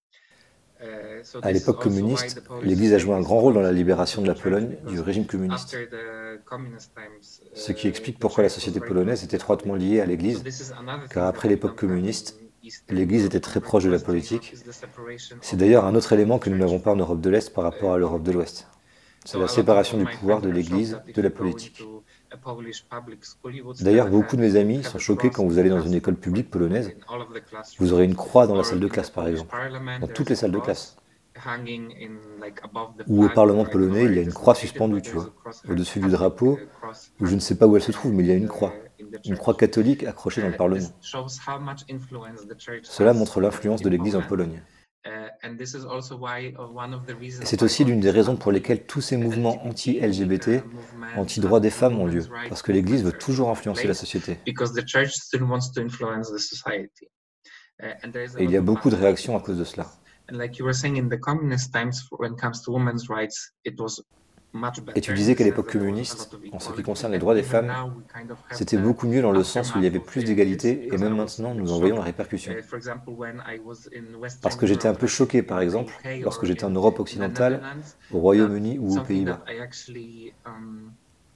À 1.42 1.52
l'époque 1.52 1.82
communiste, 1.82 2.42
l'Église 2.62 2.92
a 2.94 2.98
joué 2.98 3.14
un 3.14 3.20
grand 3.20 3.40
rôle 3.40 3.54
dans 3.54 3.60
la 3.60 3.72
libération 3.72 4.22
de 4.22 4.26
la 4.26 4.34
Pologne 4.34 4.76
du 4.88 5.00
régime 5.00 5.26
communiste, 5.26 5.76
ce 7.54 7.72
qui 7.72 7.88
explique 7.88 8.18
pourquoi 8.18 8.42
la 8.42 8.48
société 8.48 8.80
polonaise 8.80 9.22
est 9.22 9.34
étroitement 9.34 9.74
liée 9.74 10.00
à 10.00 10.06
l'Église, 10.06 10.42
car 11.10 11.26
après 11.26 11.48
l'époque 11.48 11.76
communiste, 11.76 12.38
l'Église 12.88 13.24
était 13.24 13.40
très 13.40 13.60
proche 13.60 13.84
de 13.84 13.90
la 13.90 13.98
politique. 13.98 14.54
C'est 15.40 15.56
d'ailleurs 15.56 15.84
un 15.84 15.94
autre 15.94 16.12
élément 16.12 16.38
que 16.38 16.50
nous 16.50 16.58
n'avons 16.58 16.80
pas 16.80 16.92
en 16.92 16.96
Europe 16.96 17.20
de 17.20 17.30
l'Est 17.30 17.52
par 17.52 17.64
rapport 17.64 17.92
à 17.92 17.98
l'Europe 17.98 18.22
de 18.22 18.32
l'Ouest. 18.32 18.68
C'est 19.24 19.38
la 19.38 19.48
séparation 19.48 19.98
du 19.98 20.04
pouvoir 20.04 20.40
de 20.40 20.48
l'Église 20.48 21.00
de 21.12 21.22
la 21.22 21.30
politique. 21.30 21.82
D'ailleurs, 23.80 24.08
beaucoup 24.08 24.36
de 24.36 24.40
mes 24.40 24.56
amis 24.56 24.82
sont 24.82 24.98
choqués 24.98 25.30
quand 25.30 25.44
vous 25.44 25.58
allez 25.58 25.70
dans 25.70 25.82
une 25.82 25.94
école 25.94 26.16
publique 26.16 26.50
polonaise. 26.50 26.92
Vous 27.78 27.92
aurez 27.92 28.04
une 28.04 28.14
croix 28.14 28.46
dans 28.46 28.56
la 28.56 28.64
salle 28.64 28.80
de 28.80 28.88
classe, 28.88 29.10
par 29.10 29.26
exemple, 29.28 29.54
dans 30.00 30.08
toutes 30.08 30.30
les 30.30 30.36
salles 30.36 30.52
de 30.52 30.60
classe. 30.60 30.96
Ou 33.08 33.24
au 33.24 33.28
Parlement 33.28 33.64
polonais, 33.64 34.04
il 34.04 34.14
y 34.14 34.18
a 34.18 34.22
une 34.22 34.32
croix 34.32 34.54
suspendue, 34.54 35.02
tu 35.02 35.10
vois, 35.10 35.30
au-dessus 35.68 36.00
du 36.00 36.08
drapeau, 36.08 36.58
où 37.20 37.26
je 37.26 37.34
ne 37.34 37.40
sais 37.40 37.56
pas 37.56 37.66
où 37.66 37.76
elle 37.76 37.82
se 37.82 37.92
trouve, 37.92 38.12
mais 38.12 38.22
il 38.22 38.28
y 38.28 38.32
a 38.32 38.36
une 38.36 38.48
croix, 38.48 38.72
une 39.24 39.36
croix 39.36 39.54
catholique 39.54 40.04
accrochée 40.04 40.40
dans 40.40 40.48
le 40.48 40.56
Parlement. 40.56 40.88
Cela 42.82 43.12
montre 43.12 43.40
l'influence 43.40 43.82
de 43.82 43.88
l'Église 43.90 44.16
en 44.16 44.22
Pologne. 44.22 44.62
C'est 47.42 47.62
aussi 47.62 47.84
l'une 47.84 48.00
des 48.00 48.10
raisons 48.10 48.36
pour 48.36 48.52
lesquelles 48.52 48.84
tous 48.86 49.00
ces 49.00 49.16
mouvements 49.16 49.64
anti-LGBT, 49.66 50.62
anti-droits 51.16 51.60
des 51.60 51.70
femmes 51.70 51.98
ont 51.98 52.06
lieu, 52.06 52.26
parce 52.48 52.62
que 52.62 52.72
l'Église 52.72 53.04
veut 53.04 53.12
toujours 53.12 53.50
influencer 53.50 53.86
la 53.86 53.94
société. 53.94 54.38
Et 54.46 54.54
il 58.40 58.50
y 58.50 58.56
a 58.56 58.60
beaucoup 58.60 58.90
de 58.90 58.96
réactions 58.96 59.36
à 59.36 59.40
cause 59.40 59.58
de 59.58 59.64
cela. 59.64 59.86
Et 64.94 65.00
tu 65.00 65.12
disais 65.14 65.34
qu'à 65.34 65.44
l'époque 65.44 65.72
communiste, 65.72 66.36
en 66.52 66.58
ce 66.58 66.72
qui 66.72 66.82
concerne 66.82 67.12
les 67.12 67.18
droits 67.18 67.34
des 67.34 67.42
femmes, 67.42 67.72
c'était 68.50 68.76
beaucoup 68.76 69.06
mieux 69.06 69.22
dans 69.22 69.32
le 69.32 69.42
sens 69.42 69.74
où 69.74 69.78
il 69.78 69.84
y 69.84 69.86
avait 69.86 70.00
plus 70.00 70.24
d'égalité, 70.24 70.88
et 70.92 70.98
même 70.98 71.16
maintenant, 71.16 71.54
nous 71.54 71.72
en 71.72 71.78
voyons 71.78 71.96
la 71.96 72.02
répercussion. 72.02 72.52
Parce 74.42 74.56
que 74.56 74.66
j'étais 74.66 74.88
un 74.88 74.94
peu 74.94 75.06
choqué, 75.06 75.42
par 75.42 75.60
exemple, 75.60 75.92
lorsque 76.22 76.44
j'étais 76.44 76.64
en 76.64 76.70
Europe 76.70 77.00
occidentale, 77.00 77.62
au 78.12 78.18
Royaume-Uni 78.18 78.78
ou 78.78 78.98
aux 78.98 79.02
Pays-Bas. 79.02 79.44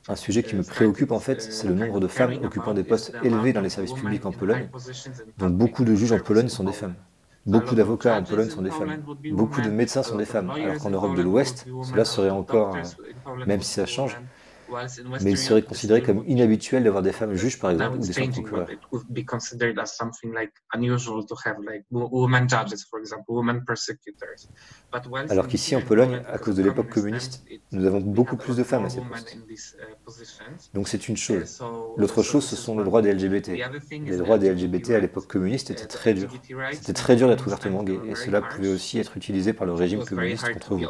Un 0.08 0.16
sujet 0.16 0.42
qui 0.42 0.56
me 0.56 0.62
préoccupe 0.62 1.12
en 1.12 1.20
fait, 1.20 1.42
c'est 1.42 1.68
le 1.68 1.74
nombre 1.74 2.00
de 2.00 2.08
femmes 2.08 2.32
occupant 2.42 2.72
des 2.74 2.84
postes 2.84 3.12
élevés 3.22 3.52
dans 3.52 3.60
les 3.60 3.68
services 3.68 3.92
publics 3.92 4.24
en 4.24 4.32
Pologne, 4.32 4.68
dont 5.38 5.50
beaucoup 5.50 5.84
de 5.84 5.94
juges 5.94 6.12
en 6.12 6.18
Pologne 6.18 6.48
sont 6.48 6.64
des 6.64 6.72
femmes. 6.72 6.94
Beaucoup 7.50 7.75
d'avocats 7.75 8.16
en 8.16 8.23
Pologne 8.23 8.49
sont 8.49 8.62
des 8.62 8.71
femmes. 8.71 9.02
Beaucoup 9.33 9.61
de 9.61 9.71
médecins 9.71 10.02
sont 10.02 10.16
des 10.16 10.25
femmes. 10.25 10.50
Alors 10.50 10.78
qu'en 10.78 10.90
Europe 10.90 11.16
de 11.16 11.23
l'Ouest, 11.23 11.66
cela 11.83 12.04
serait 12.04 12.30
encore, 12.30 12.76
euh, 12.76 13.45
même 13.47 13.61
si 13.61 13.73
ça 13.73 13.87
change, 13.87 14.21
mais 15.22 15.30
il 15.32 15.38
serait 15.38 15.62
considéré 15.62 16.02
comme 16.02 16.24
inhabituel 16.26 16.84
d'avoir 16.84 17.02
des 17.02 17.12
femmes 17.12 17.34
juges, 17.34 17.58
par 17.58 17.70
exemple, 17.70 17.98
ou 17.98 18.06
des 18.06 18.12
femmes 18.12 18.30
procureurs. 18.30 18.68
Alors 25.28 25.48
qu'ici, 25.48 25.76
en 25.76 25.80
Pologne, 25.82 26.22
à 26.26 26.38
cause 26.38 26.56
de 26.56 26.62
l'époque 26.62 26.88
communiste, 26.88 27.44
nous 27.72 27.86
avons 27.86 28.00
beaucoup 28.00 28.36
plus 28.36 28.56
de 28.56 28.62
femmes 28.62 28.84
à 28.84 28.90
ces 28.90 29.00
postes. 29.00 29.38
Donc 30.74 30.88
c'est 30.88 31.08
une 31.08 31.16
chose. 31.16 31.62
L'autre 31.96 32.22
chose, 32.22 32.44
ce 32.44 32.56
sont 32.56 32.78
les 32.78 32.84
droits 32.84 33.02
des 33.02 33.12
LGBT. 33.12 33.52
Les 33.90 34.16
droits 34.16 34.38
des 34.38 34.52
LGBT 34.52 34.90
à 34.90 35.00
l'époque 35.00 35.26
communiste 35.26 35.70
étaient 35.70 35.86
très 35.86 36.14
durs. 36.14 36.32
C'était 36.72 36.92
très 36.92 37.16
dur 37.16 37.28
d'être 37.28 37.46
ouvertement 37.46 37.82
gay, 37.82 37.98
et 38.06 38.14
cela 38.14 38.42
pouvait 38.42 38.72
aussi 38.72 38.98
être 38.98 39.16
utilisé 39.16 39.52
par 39.52 39.66
le 39.66 39.72
régime 39.72 40.04
communiste 40.04 40.52
contre 40.52 40.74
vous. 40.74 40.86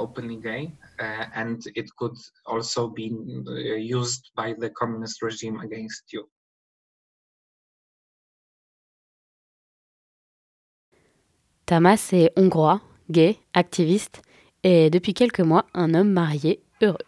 Tamas 11.67 12.11
est 12.13 12.33
hongrois, 12.37 12.81
gay, 13.11 13.39
activiste 13.55 14.23
et 14.65 14.91
depuis 14.91 15.15
quelques 15.15 15.41
mois 15.41 15.67
un 15.73 15.95
homme 15.95 16.11
marié 16.11 16.61
heureux. 16.83 16.99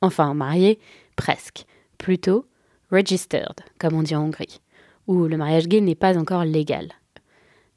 Enfin, 0.00 0.32
marié, 0.32 0.78
presque. 1.16 1.66
Plutôt 1.98 2.46
registered, 2.90 3.60
comme 3.78 3.94
on 3.94 4.02
dit 4.02 4.14
en 4.14 4.22
Hongrie, 4.22 4.60
où 5.06 5.24
le 5.24 5.36
mariage 5.36 5.66
gay 5.66 5.80
n'est 5.80 5.94
pas 5.94 6.16
encore 6.16 6.44
légal. 6.44 6.92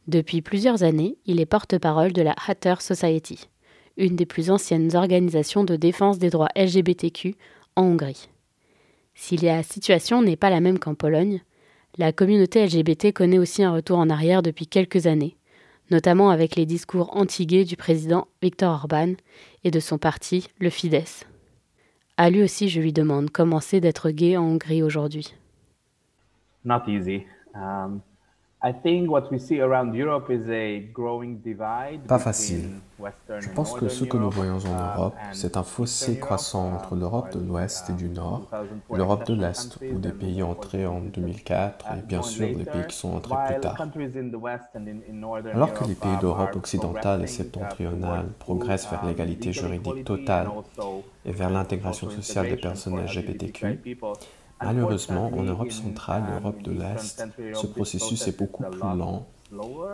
Depuis 0.08 0.42
plusieurs 0.42 0.84
années, 0.84 1.18
il 1.26 1.40
est 1.40 1.46
porte-parole 1.46 2.14
de 2.14 2.22
la 2.22 2.36
Hatter 2.48 2.76
Society, 2.80 3.50
une 3.98 4.16
des 4.16 4.26
plus 4.26 4.50
anciennes 4.50 4.96
organisations 4.96 5.64
de 5.64 5.76
défense 5.76 6.20
des 6.20 6.30
droits 6.30 6.50
LGBTQ 6.56 7.36
en 7.76 7.84
Hongrie. 7.84 8.30
Si 9.16 9.36
la 9.38 9.64
situation 9.64 10.22
n'est 10.22 10.36
pas 10.36 10.50
la 10.50 10.62
même 10.62 10.80
qu'en 10.80 10.96
Pologne, 10.96 11.42
la 11.98 12.14
communauté 12.14 12.64
LGBT 12.64 13.12
connaît 13.12 13.40
aussi 13.40 13.64
un 13.64 13.74
retour 13.74 13.98
en 13.98 14.10
arrière 14.10 14.44
depuis 14.44 14.68
quelques 14.68 15.08
années, 15.08 15.36
notamment 15.90 16.30
avec 16.30 16.56
les 16.56 16.68
discours 16.68 17.18
anti-gays 17.18 17.66
du 17.66 17.76
président 17.76 18.28
Viktor 18.42 18.72
Orban 18.72 19.14
et 19.64 19.72
de 19.72 19.80
son 19.80 19.98
parti, 19.98 20.48
le 20.60 20.70
Fidesz. 20.70 21.26
À 22.18 22.30
lui 22.30 22.44
aussi, 22.44 22.70
je 22.70 22.82
lui 22.82 22.94
demande 22.94 23.32
comment 23.32 23.60
c'est 23.60 23.80
d'être 23.80 24.12
gay 24.12 24.38
en 24.38 24.44
Hongrie 24.44 24.84
aujourd'hui. 24.84 25.34
Not 26.64 26.88
easy. 26.88 27.26
Um, 27.56 28.02
pas 32.08 32.18
facile. 32.18 32.70
Je 33.40 33.50
pense 33.50 33.74
que 33.74 33.88
ce 33.88 34.04
que 34.04 34.18
nous 34.18 34.32
voyons 34.32 34.58
en 34.58 34.72
uh, 34.72 34.98
Europe, 34.98 35.16
c'est 35.32 35.58
un 35.58 35.64
fossé 35.64 36.18
croissant 36.18 36.74
entre 36.74 36.96
l'Europe 36.96 37.32
de 37.38 37.40
l'Ouest 37.40 37.92
et 37.92 37.94
du 37.94 38.10
Nord, 38.10 38.50
l'Europe 38.92 39.28
de 39.28 39.36
l'Est, 39.36 39.78
où 39.94 40.00
des 40.00 40.12
pays 40.12 40.42
entrés 40.42 40.88
en 40.88 41.02
2004 41.02 41.86
et 41.98 42.02
bien 42.02 42.24
sûr 42.24 42.48
les 42.48 42.66
pays 42.66 42.88
qui 42.88 42.96
sont 42.96 43.14
entrés 43.14 43.36
plus 43.48 43.60
tard. 43.60 43.78
Alors 45.54 45.74
que 45.74 45.84
les 45.84 45.96
pays 45.96 46.18
d'Europe 46.20 46.56
occidentale 46.56 47.24
et 47.24 47.28
septentrionale 47.28 48.30
progressent 48.40 48.90
vers 48.90 49.06
l'égalité 49.06 49.54
juridique 49.54 50.04
totale 50.04 50.50
et 51.26 51.32
vers 51.32 51.52
l'intégration 51.52 52.10
sociale 52.10 52.50
des 52.50 52.58
personnes 52.58 53.00
LGBTQ, 53.00 53.98
Malheureusement, 54.62 55.32
en 55.34 55.44
Europe 55.44 55.72
centrale 55.72 56.24
Europe 56.42 56.62
de 56.64 56.72
l'Est, 56.72 57.24
ce 57.54 57.68
processus 57.68 58.28
est 58.28 58.38
beaucoup 58.38 58.64
plus 58.64 58.80
lent. 58.80 59.28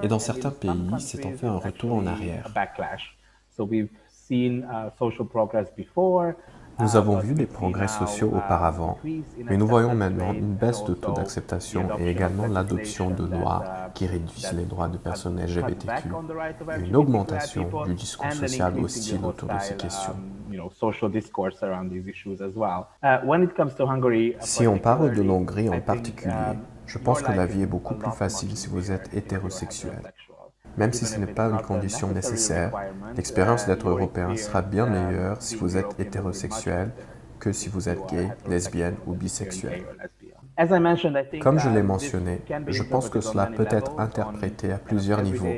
et 0.01 0.08
dans 0.08 0.20
certains 0.20 0.51
pays, 0.51 0.72
c'est 1.00 1.25
en 1.25 1.32
fait 1.32 1.48
un 1.48 1.58
retour 1.58 1.93
en 1.93 2.08
arrière. 2.08 2.50
Nous 6.80 6.96
avons 6.96 7.20
vu 7.20 7.34
des 7.34 7.46
progrès 7.46 7.88
sociaux 7.88 8.32
auparavant, 8.34 8.98
mais 9.03 9.58
nous 9.58 9.68
voyons 9.68 9.94
maintenant 9.94 10.34
une 10.34 10.56
baisse 10.56 10.84
de 10.84 10.94
taux 10.94 11.13
d'acceptation 11.13 11.88
et 12.00 12.10
également 12.10 12.48
l'adoption 12.48 13.10
de 13.12 13.25
lois 13.25 13.63
qui 13.94 14.08
réduisent 14.08 14.53
les 14.53 14.65
droits 14.65 14.88
de 14.88 14.98
personnes 14.98 15.39
LGBTQ 15.39 16.10
et 16.77 16.88
une 16.88 16.96
augmentation 16.96 17.70
du 17.86 17.94
discours 17.94 18.32
social 18.32 18.80
hostile 18.80 19.24
autour 19.24 19.50
de 19.50 19.60
ces 19.60 19.75
questions. 19.75 20.15
Si 24.39 24.68
on 24.68 24.77
parle 24.77 25.13
de 25.13 25.22
l'Hongrie 25.22 25.70
en 25.70 25.82
particulier, 25.82 26.34
je 26.86 26.98
pense 26.98 27.22
que 27.22 27.32
la 27.32 27.46
vie 27.46 27.63
est 27.63 27.68
beaucoup 27.68 27.96
plus 27.96 28.12
facile 28.12 28.56
si 28.56 28.68
vous 28.68 28.92
êtes 28.92 29.13
hétérosexuel. 29.13 30.13
Même 30.77 30.94
si 30.94 31.06
ce 31.06 31.20
n'est 31.20 31.27
pas 31.27 31.50
une 31.50 31.62
condition 31.62 32.10
nécessaire, 32.10 32.72
l'expérience 33.15 33.68
d'être 33.68 33.88
européen 33.88 34.36
sera 34.36 34.62
bien 34.62 34.86
meilleure 34.86 35.42
si 35.42 35.56
vous 35.56 35.77
êtes 35.77 36.00
hétérosexuel 36.00 36.92
que 37.39 37.51
si 37.51 37.70
vous 37.70 37.89
êtes 37.89 38.06
gay, 38.10 38.30
lesbienne 38.48 38.96
ou 39.06 39.13
bisexuel. 39.13 39.84
Comme 41.42 41.58
je 41.58 41.70
l'ai 41.70 41.82
mentionné, 41.82 42.42
je 42.68 42.84
pense 42.84 43.10
que 43.10 43.22
cela 43.22 43.48
peut 43.48 43.68
être 43.72 44.00
interprété 44.00 44.72
à 44.72 44.77
plusieurs 44.77 45.24
niveaux. 45.24 45.51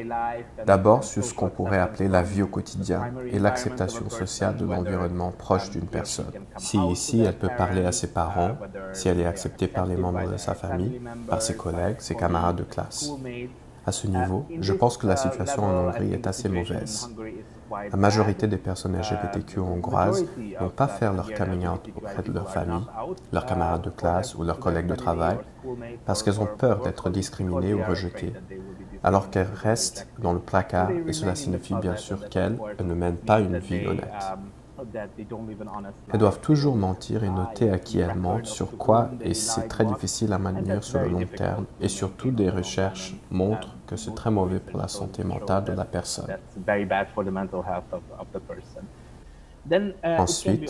D'abord 0.65 1.03
sur 1.03 1.24
ce 1.24 1.34
qu'on 1.34 1.50
pourrait 1.50 1.79
appeler 1.79 2.07
la 2.07 2.22
vie 2.22 2.41
au 2.41 2.48
quotidien 2.48 3.12
et 3.29 3.39
l'acceptation 3.39 4.10
sociale 4.10 4.55
de 4.55 4.65
l'environnement 4.65 5.31
proche 5.31 5.69
d'une 5.69 5.88
personne. 5.88 6.31
Si 6.57 6.77
ici 6.77 7.22
elle 7.22 7.38
peut 7.38 7.50
parler 7.57 7.86
à 7.86 7.91
ses 7.91 8.07
parents, 8.07 8.55
si 8.93 9.10
elle 9.10 9.19
est 9.19 9.25
acceptée 9.25 9.67
par 9.67 9.86
les 9.86 9.98
membres 9.98 10.31
de 10.31 10.38
sa 10.38 10.53
famille, 10.53 11.01
par 11.27 11.41
ses 11.41 11.57
collègues, 11.57 11.98
ses 12.00 12.15
camarades 12.15 12.55
de 12.55 12.63
classe. 12.63 13.12
À 13.86 13.92
ce 13.92 14.08
niveau, 14.08 14.46
je 14.60 14.74
pense 14.74 14.98
que 14.98 15.06
la 15.06 15.15
situation 15.15 15.63
en 15.63 15.88
Hongrie 15.88 16.13
est 16.13 16.25
assez 16.27 16.50
mauvaise. 16.50 17.10
La 17.92 17.98
majorité 17.98 18.48
des 18.48 18.58
personnes 18.58 18.98
LGBTQ 18.98 19.60
hongroises 19.60 20.25
n'ont 20.60 20.70
pas 20.70 20.88
faire 20.88 21.13
leur 21.13 21.34
coming 21.34 21.68
out 21.68 21.88
auprès 21.96 22.24
de 22.24 22.32
leur 22.32 22.50
famille, 22.50 22.86
leurs 23.32 23.46
camarades 23.46 23.84
de 23.84 23.89
classe 23.89 24.36
ou 24.36 24.44
leurs 24.44 24.60
collègues 24.60 24.88
de 24.88 24.96
travail 24.96 25.38
parce 26.06 26.24
qu'elles 26.24 26.39
ont 26.39 26.48
peur 26.58 26.82
d'être 26.84 27.10
discriminées 27.10 27.74
ou 27.74 27.84
rejetées, 27.84 28.34
alors 29.04 29.30
qu'elles 29.30 29.48
restent 29.54 30.08
dans 30.20 30.34
le 30.34 30.39
placard 30.39 30.92
et 30.92 31.13
cela 31.13 31.36
signifie 31.36 31.75
bien 31.75 31.96
sûr 31.96 32.30
qu'elles 32.30 32.58
ne 32.84 32.94
mènent 32.94 33.18
pas 33.18 33.39
une 33.39 33.58
vie 33.58 33.86
honnête. 33.86 34.38
Elles 36.12 36.20
doivent 36.20 36.42
toujours 36.42 36.75
mentir 36.75 37.24
et 37.24 37.30
noter 37.30 37.72
à 37.72 37.80
qui 37.80 38.00
elles 38.00 38.15
mentent, 38.15 38.46
sur 38.46 38.77
quoi, 38.77 39.10
et 39.22 39.34
c'est 39.34 39.68
très 39.68 39.86
difficile 39.86 40.34
à 40.34 40.38
maintenir 40.38 40.84
sur 40.84 41.00
le 41.00 41.10
long 41.10 41.25
terme. 41.25 41.65
Et 41.80 41.88
surtout, 41.88 42.32
des 42.32 42.50
recherches 42.50 43.15
montrent 43.32 43.75
que 43.86 43.96
c'est 43.96 44.15
très 44.15 44.32
mauvais 44.32 44.60
pour 44.60 44.80
la 44.80 44.88
santé 44.88 45.24
mentale 45.24 45.65
de 45.65 45.74
la 45.74 45.86
personne. 45.86 46.27
Uh, 49.72 49.94
Ensuite, 50.20 50.70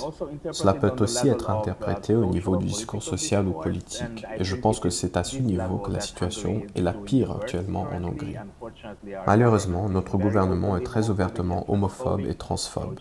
cela 0.52 0.74
peut 0.74 1.04
aussi 1.04 1.28
être 1.28 1.50
interprété 1.50 2.16
au 2.16 2.26
niveau 2.26 2.56
du 2.56 2.66
discours 2.66 3.04
social 3.04 3.46
ou 3.46 3.52
politique, 3.52 4.26
et 4.38 4.44
je 4.46 4.56
pense 4.56 4.80
que 4.80 4.90
c'est 4.90 5.18
à 5.18 5.26
ce 5.26 5.38
niveau 5.40 5.80
que 5.80 5.92
la 5.92 6.00
situation 6.00 6.62
est 6.74 6.82
la 6.82 6.94
pire 6.94 7.32
actuellement 7.32 7.88
en 7.94 8.04
Hongrie. 8.06 8.38
Malheureusement, 9.28 9.90
notre 9.90 10.18
gouvernement 10.18 10.78
est 10.78 10.84
très 10.84 11.10
ouvertement 11.10 11.66
homophobe 11.70 12.22
et 12.22 12.36
transphobe. 12.36 13.00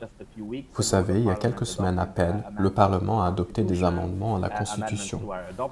Vous 0.75 0.83
savez, 0.83 1.19
il 1.19 1.27
y 1.27 1.31
a 1.31 1.35
quelques 1.35 1.67
semaines 1.67 1.99
à 1.99 2.07
peine, 2.07 2.43
le 2.59 2.71
Parlement 2.71 3.23
a 3.23 3.29
adopté 3.29 3.63
des 3.63 3.85
amendements 3.85 4.37
à 4.37 4.41
la 4.41 4.49
Constitution, 4.49 5.21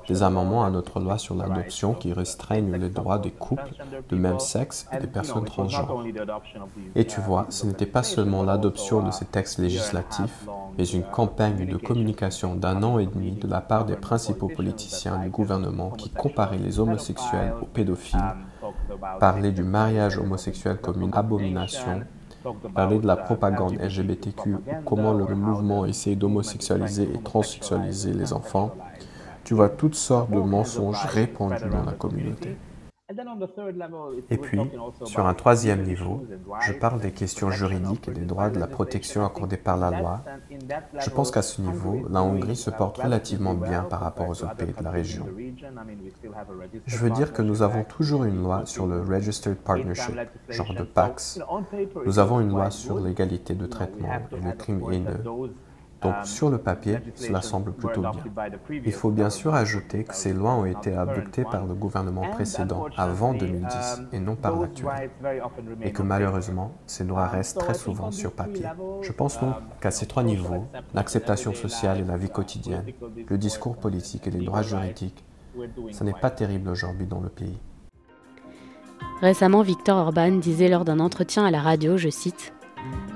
des 0.08 0.22
amendements 0.22 0.64
à 0.64 0.70
notre 0.70 1.00
loi 1.00 1.18
sur 1.18 1.34
l'adoption 1.34 1.94
qui 1.94 2.12
restreignent 2.12 2.76
les 2.76 2.88
droits 2.88 3.18
des 3.18 3.30
couples 3.30 3.70
de 4.08 4.16
même 4.16 4.38
sexe 4.38 4.86
et 4.92 4.98
des 4.98 5.06
personnes 5.06 5.44
transgenres. 5.44 6.04
Et 6.94 7.06
tu 7.06 7.20
vois, 7.20 7.46
ce 7.48 7.66
n'était 7.66 7.86
pas 7.86 8.02
seulement 8.02 8.42
l'adoption 8.42 9.02
de 9.02 9.10
ces 9.10 9.24
textes 9.24 9.58
législatifs, 9.58 10.46
mais 10.78 10.84
une 10.84 11.04
campagne 11.04 11.66
de 11.66 11.76
communication 11.76 12.54
d'un 12.54 12.82
an 12.82 12.98
et 12.98 13.06
demi 13.06 13.32
de 13.32 13.48
la 13.48 13.60
part 13.60 13.84
des 13.84 13.96
principaux 13.96 14.48
politiciens 14.48 15.18
du 15.18 15.30
gouvernement 15.30 15.90
qui 15.90 16.10
comparaient 16.10 16.58
les 16.58 16.80
homosexuels 16.80 17.54
aux 17.60 17.66
pédophiles, 17.66 18.34
parlaient 19.20 19.52
du 19.52 19.62
mariage 19.62 20.18
homosexuel 20.18 20.78
comme 20.78 21.02
une 21.02 21.14
abomination, 21.14 22.02
parlaient 22.74 22.98
de 22.98 23.06
la 23.06 23.16
propagande 23.16 23.78
LGBTQ, 23.80 24.56
comment 24.84 25.12
le 25.12 25.26
mouvement 25.34 25.84
essaie 25.86 26.14
d'homosexualiser 26.14 27.08
et 27.14 27.22
transsexualiser 27.22 28.12
les 28.12 28.32
enfants. 28.32 28.74
Tu 29.44 29.54
vois 29.54 29.68
toutes 29.68 29.94
sortes 29.96 30.30
de 30.30 30.40
mensonges 30.40 31.04
répandus 31.06 31.68
dans 31.70 31.84
la 31.84 31.92
communauté. 31.92 32.56
Et 34.30 34.36
puis, 34.36 34.60
sur 35.04 35.26
un 35.26 35.34
troisième 35.34 35.82
niveau, 35.82 36.24
je 36.60 36.72
parle 36.72 37.00
des 37.00 37.12
questions 37.12 37.50
juridiques 37.50 38.08
et 38.08 38.12
des 38.12 38.24
droits 38.24 38.50
de 38.50 38.58
la 38.58 38.66
protection 38.66 39.24
accordés 39.24 39.56
par 39.56 39.76
la 39.76 39.90
loi. 39.90 40.20
Je 40.98 41.10
pense 41.10 41.30
qu'à 41.30 41.42
ce 41.42 41.60
niveau, 41.60 42.06
la 42.10 42.22
Hongrie 42.22 42.56
se 42.56 42.70
porte 42.70 42.98
relativement 42.98 43.54
bien 43.54 43.82
par 43.82 44.00
rapport 44.00 44.28
aux 44.28 44.42
autres 44.42 44.56
pays 44.56 44.74
de 44.76 44.82
la 44.82 44.90
région. 44.90 45.26
Je 46.86 46.96
veux 46.96 47.10
dire 47.10 47.32
que 47.32 47.42
nous 47.42 47.62
avons 47.62 47.84
toujours 47.84 48.24
une 48.24 48.42
loi 48.42 48.62
sur 48.64 48.86
le 48.86 49.00
Registered 49.00 49.58
Partnership, 49.58 50.14
genre 50.48 50.74
de 50.74 50.84
PAX. 50.84 51.40
Nous 52.04 52.18
avons 52.18 52.40
une 52.40 52.50
loi 52.50 52.70
sur 52.70 52.98
l'égalité 53.00 53.54
de 53.54 53.66
traitement 53.66 54.12
et 54.32 54.40
le 54.40 54.52
crime 54.52 54.82
haineux. 54.90 55.22
Donc 56.02 56.14
sur 56.24 56.50
le 56.50 56.58
papier, 56.58 56.98
cela 57.14 57.40
semble 57.42 57.72
plutôt 57.72 58.00
bien. 58.00 58.12
Il 58.70 58.92
faut 58.92 59.10
bien 59.10 59.30
sûr 59.30 59.54
ajouter 59.54 60.04
que 60.04 60.14
ces 60.14 60.32
lois 60.32 60.54
ont 60.54 60.66
été 60.66 60.94
adoptées 60.94 61.44
par 61.44 61.66
le 61.66 61.74
gouvernement 61.74 62.28
précédent 62.30 62.86
avant 62.96 63.34
2010 63.34 64.02
et 64.12 64.20
non 64.20 64.34
par 64.34 64.58
l'actuel. 64.60 65.10
Et 65.82 65.92
que 65.92 66.02
malheureusement, 66.02 66.72
ces 66.86 67.04
lois 67.04 67.26
restent 67.26 67.58
très 67.58 67.74
souvent 67.74 68.10
sur 68.10 68.32
papier. 68.32 68.66
Je 69.00 69.12
pense 69.12 69.40
donc 69.40 69.54
qu'à 69.80 69.90
ces 69.90 70.06
trois 70.06 70.22
niveaux, 70.22 70.66
l'acceptation 70.94 71.54
sociale 71.54 72.00
et 72.00 72.04
la 72.04 72.16
vie 72.16 72.30
quotidienne, 72.30 72.84
le 73.28 73.38
discours 73.38 73.76
politique 73.76 74.26
et 74.26 74.30
les 74.30 74.44
droits 74.44 74.62
juridiques, 74.62 75.24
ce 75.90 76.04
n'est 76.04 76.12
pas 76.12 76.30
terrible 76.30 76.68
aujourd'hui 76.68 77.06
dans 77.06 77.20
le 77.20 77.28
pays. 77.28 77.58
Récemment, 79.20 79.62
Victor 79.62 79.98
Orban 79.98 80.32
disait 80.32 80.68
lors 80.68 80.84
d'un 80.84 80.98
entretien 80.98 81.44
à 81.44 81.50
la 81.50 81.60
radio, 81.60 81.96
je 81.96 82.08
cite, 82.08 82.52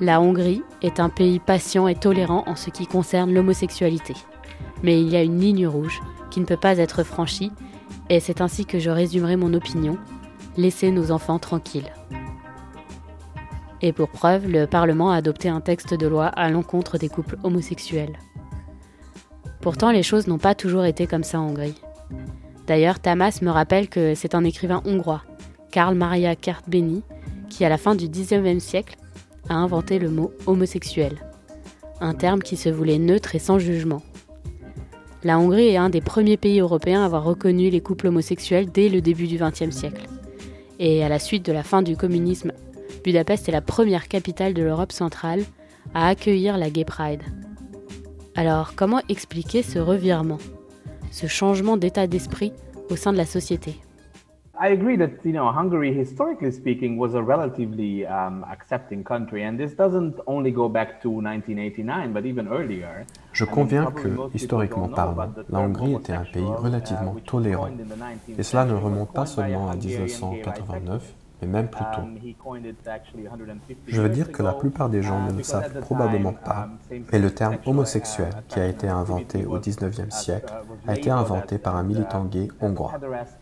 la 0.01 0.21
Hongrie 0.21 0.63
est 0.83 1.01
un 1.01 1.09
pays 1.09 1.39
patient 1.39 1.89
et 1.89 1.95
tolérant 1.95 2.45
en 2.47 2.57
ce 2.57 2.71
qui 2.71 2.87
concerne 2.87 3.33
l'homosexualité. 3.33 4.15
Mais 4.83 5.01
il 5.01 5.09
y 5.09 5.17
a 5.17 5.23
une 5.23 5.41
ligne 5.41 5.67
rouge 5.67 6.01
qui 6.31 6.41
ne 6.41 6.45
peut 6.45 6.59
pas 6.59 6.77
être 6.79 7.03
franchie, 7.03 7.51
et 8.11 8.21
c'est 8.21 8.41
ainsi 8.41 8.67
que 8.67 8.79
je 8.79 8.91
résumerai 8.91 9.37
mon 9.37 9.55
opinion. 9.55 9.97
Laissez 10.57 10.91
nos 10.91 11.11
enfants 11.11 11.39
tranquilles. 11.39 11.93
Et 13.81 13.93
pour 13.93 14.09
preuve, 14.09 14.49
le 14.49 14.67
Parlement 14.67 15.11
a 15.11 15.17
adopté 15.17 15.49
un 15.49 15.61
texte 15.61 15.95
de 15.95 16.07
loi 16.07 16.27
à 16.27 16.51
l'encontre 16.51 16.99
des 16.99 17.09
couples 17.09 17.39
homosexuels. 17.43 18.19
Pourtant, 19.61 19.91
les 19.91 20.03
choses 20.03 20.27
n'ont 20.27 20.39
pas 20.39 20.55
toujours 20.55 20.85
été 20.85 21.07
comme 21.07 21.25
ça 21.25 21.41
en 21.41 21.49
Hongrie. 21.49 21.81
D'ailleurs, 22.67 23.01
Tamas 23.01 23.39
me 23.43 23.51
rappelle 23.51 23.89
que 23.89 24.15
c'est 24.15 24.35
un 24.35 24.45
écrivain 24.45 24.83
hongrois, 24.85 25.23
Karl 25.73 25.95
Maria 25.95 26.37
Kertbeny, 26.37 27.03
qui 27.49 27.65
à 27.65 27.69
la 27.69 27.79
fin 27.79 27.95
du 27.95 28.09
XIXe 28.09 28.63
siècle 28.63 28.97
a 29.49 29.55
inventé 29.55 29.99
le 29.99 30.11
mot 30.11 30.33
homosexuel, 30.47 31.17
un 32.01 32.15
terme 32.15 32.43
qui 32.43 32.57
se 32.57 32.69
voulait 32.69 32.99
neutre 32.99 33.35
et 33.35 33.39
sans 33.39 33.59
jugement. 33.59 34.03
La 35.25 35.39
Hongrie 35.39 35.69
est 35.69 35.77
un 35.77 35.91
des 35.91 36.01
premiers 36.01 36.37
pays 36.37 36.61
européens 36.61 37.03
à 37.03 37.07
avoir 37.07 37.25
reconnu 37.25 37.71
les 37.71 37.81
couples 37.81 38.09
homosexuels 38.09 38.71
dès 38.71 38.89
le 38.89 39.01
début 39.01 39.27
du 39.27 39.39
XXe 39.39 39.75
siècle. 39.75 40.07
Et 40.79 41.03
à 41.03 41.09
la 41.09 41.19
suite 41.19 41.45
de 41.45 41.53
la 41.53 41.63
fin 41.63 41.83
du 41.83 41.97
communisme, 41.97 42.53
Budapest 43.03 43.49
est 43.49 43.53
la 43.53 43.63
première 43.63 44.09
capitale 44.09 44.55
de 44.55 44.63
l'Europe 44.63 44.93
centrale 44.93 45.43
à 45.95 46.09
accueillir 46.09 46.59
la 46.59 46.71
Gay 46.71 46.85
Pride. 46.85 47.23
Alors, 48.35 48.75
comment 48.77 49.01
expliquer 49.09 49.63
ce 49.63 49.79
revirement, 49.79 50.39
ce 51.11 51.27
changement 51.27 51.77
d'état 51.77 52.07
d'esprit 52.07 52.53
au 52.91 52.97
sein 52.97 53.13
de 53.13 53.17
la 53.17 53.27
société? 53.27 53.77
I 54.59 54.69
agree 54.69 54.97
that 54.97 55.25
you 55.25 55.33
know 55.33 55.53
Hungary, 55.53 55.93
historically 55.93 56.51
speaking, 56.51 56.97
was 56.97 57.15
a 57.15 57.23
relatively 57.23 58.07
um, 58.07 58.45
accepting 58.51 59.05
country, 59.05 59.43
and 59.45 59.59
this 59.59 59.75
doesn't 59.75 60.19
only 60.27 60.51
go 60.51 60.69
back 60.69 61.03
to 61.03 61.11
1989, 61.11 62.13
but 62.13 62.25
even 62.25 62.49
earlier. 62.49 63.05
Je 63.33 63.45
conviens 63.45 63.91
que, 63.91 64.09
historiquement 64.35 64.89
parlant, 64.89 65.33
la 65.51 65.61
Hongrie 65.61 65.95
était 65.95 66.15
un 66.15 66.25
pays 66.25 66.45
relativement 66.45 67.17
uh, 67.17 67.21
tolérant, 67.21 67.69
et 68.39 68.43
cela 68.43 68.65
ne 68.65 68.75
remonte 68.75 69.13
pas 69.13 69.27
seulement 69.27 69.69
à 69.69 69.77
1989, 69.77 71.03
mais 71.43 71.49
même 71.49 71.69
plus 71.69 71.85
tôt. 71.95 72.01
Um, 72.01 72.19
Je 73.87 74.01
veux 74.01 74.09
dire 74.09 74.33
que 74.33 74.43
la 74.43 74.53
plupart 74.53 74.89
des 74.89 75.03
gens 75.03 75.21
ne 75.21 75.33
le 75.37 75.43
savent 75.43 75.81
probablement 75.81 76.33
pas, 76.33 76.69
mais 76.91 77.19
le 77.19 77.31
terme 77.31 77.57
homosexuel, 77.67 78.31
qui 78.49 78.59
a 78.59 78.67
été 78.67 78.89
inventé 78.89 79.45
au 79.45 79.59
19e 79.59 80.11
siècle, 80.11 80.53
a 80.87 80.95
été 80.95 81.11
inventé 81.11 81.59
par 81.59 81.77
un 81.77 81.83
militant 81.83 82.25
gay 82.25 82.49
hongrois. 82.61 82.95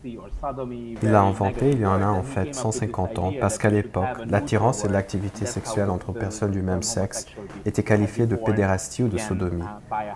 Il 0.03 1.11
l'a 1.11 1.21
inventé 1.21 1.71
il 1.71 1.79
y 1.79 1.85
en 1.85 2.01
a 2.01 2.07
en 2.07 2.23
fait 2.23 2.53
150 2.53 3.19
ans 3.19 3.31
parce 3.39 3.57
qu'à 3.57 3.69
l'époque, 3.69 4.25
l'attirance 4.27 4.83
et 4.83 4.89
l'activité 4.89 5.45
sexuelle 5.45 5.89
entre 5.89 6.11
personnes 6.11 6.51
du 6.51 6.61
même 6.61 6.83
sexe 6.83 7.25
étaient 7.65 7.83
qualifiées 7.83 8.27
de 8.27 8.35
pédérastie 8.35 9.03
ou 9.03 9.07
de 9.07 9.17
sodomie, 9.17 9.63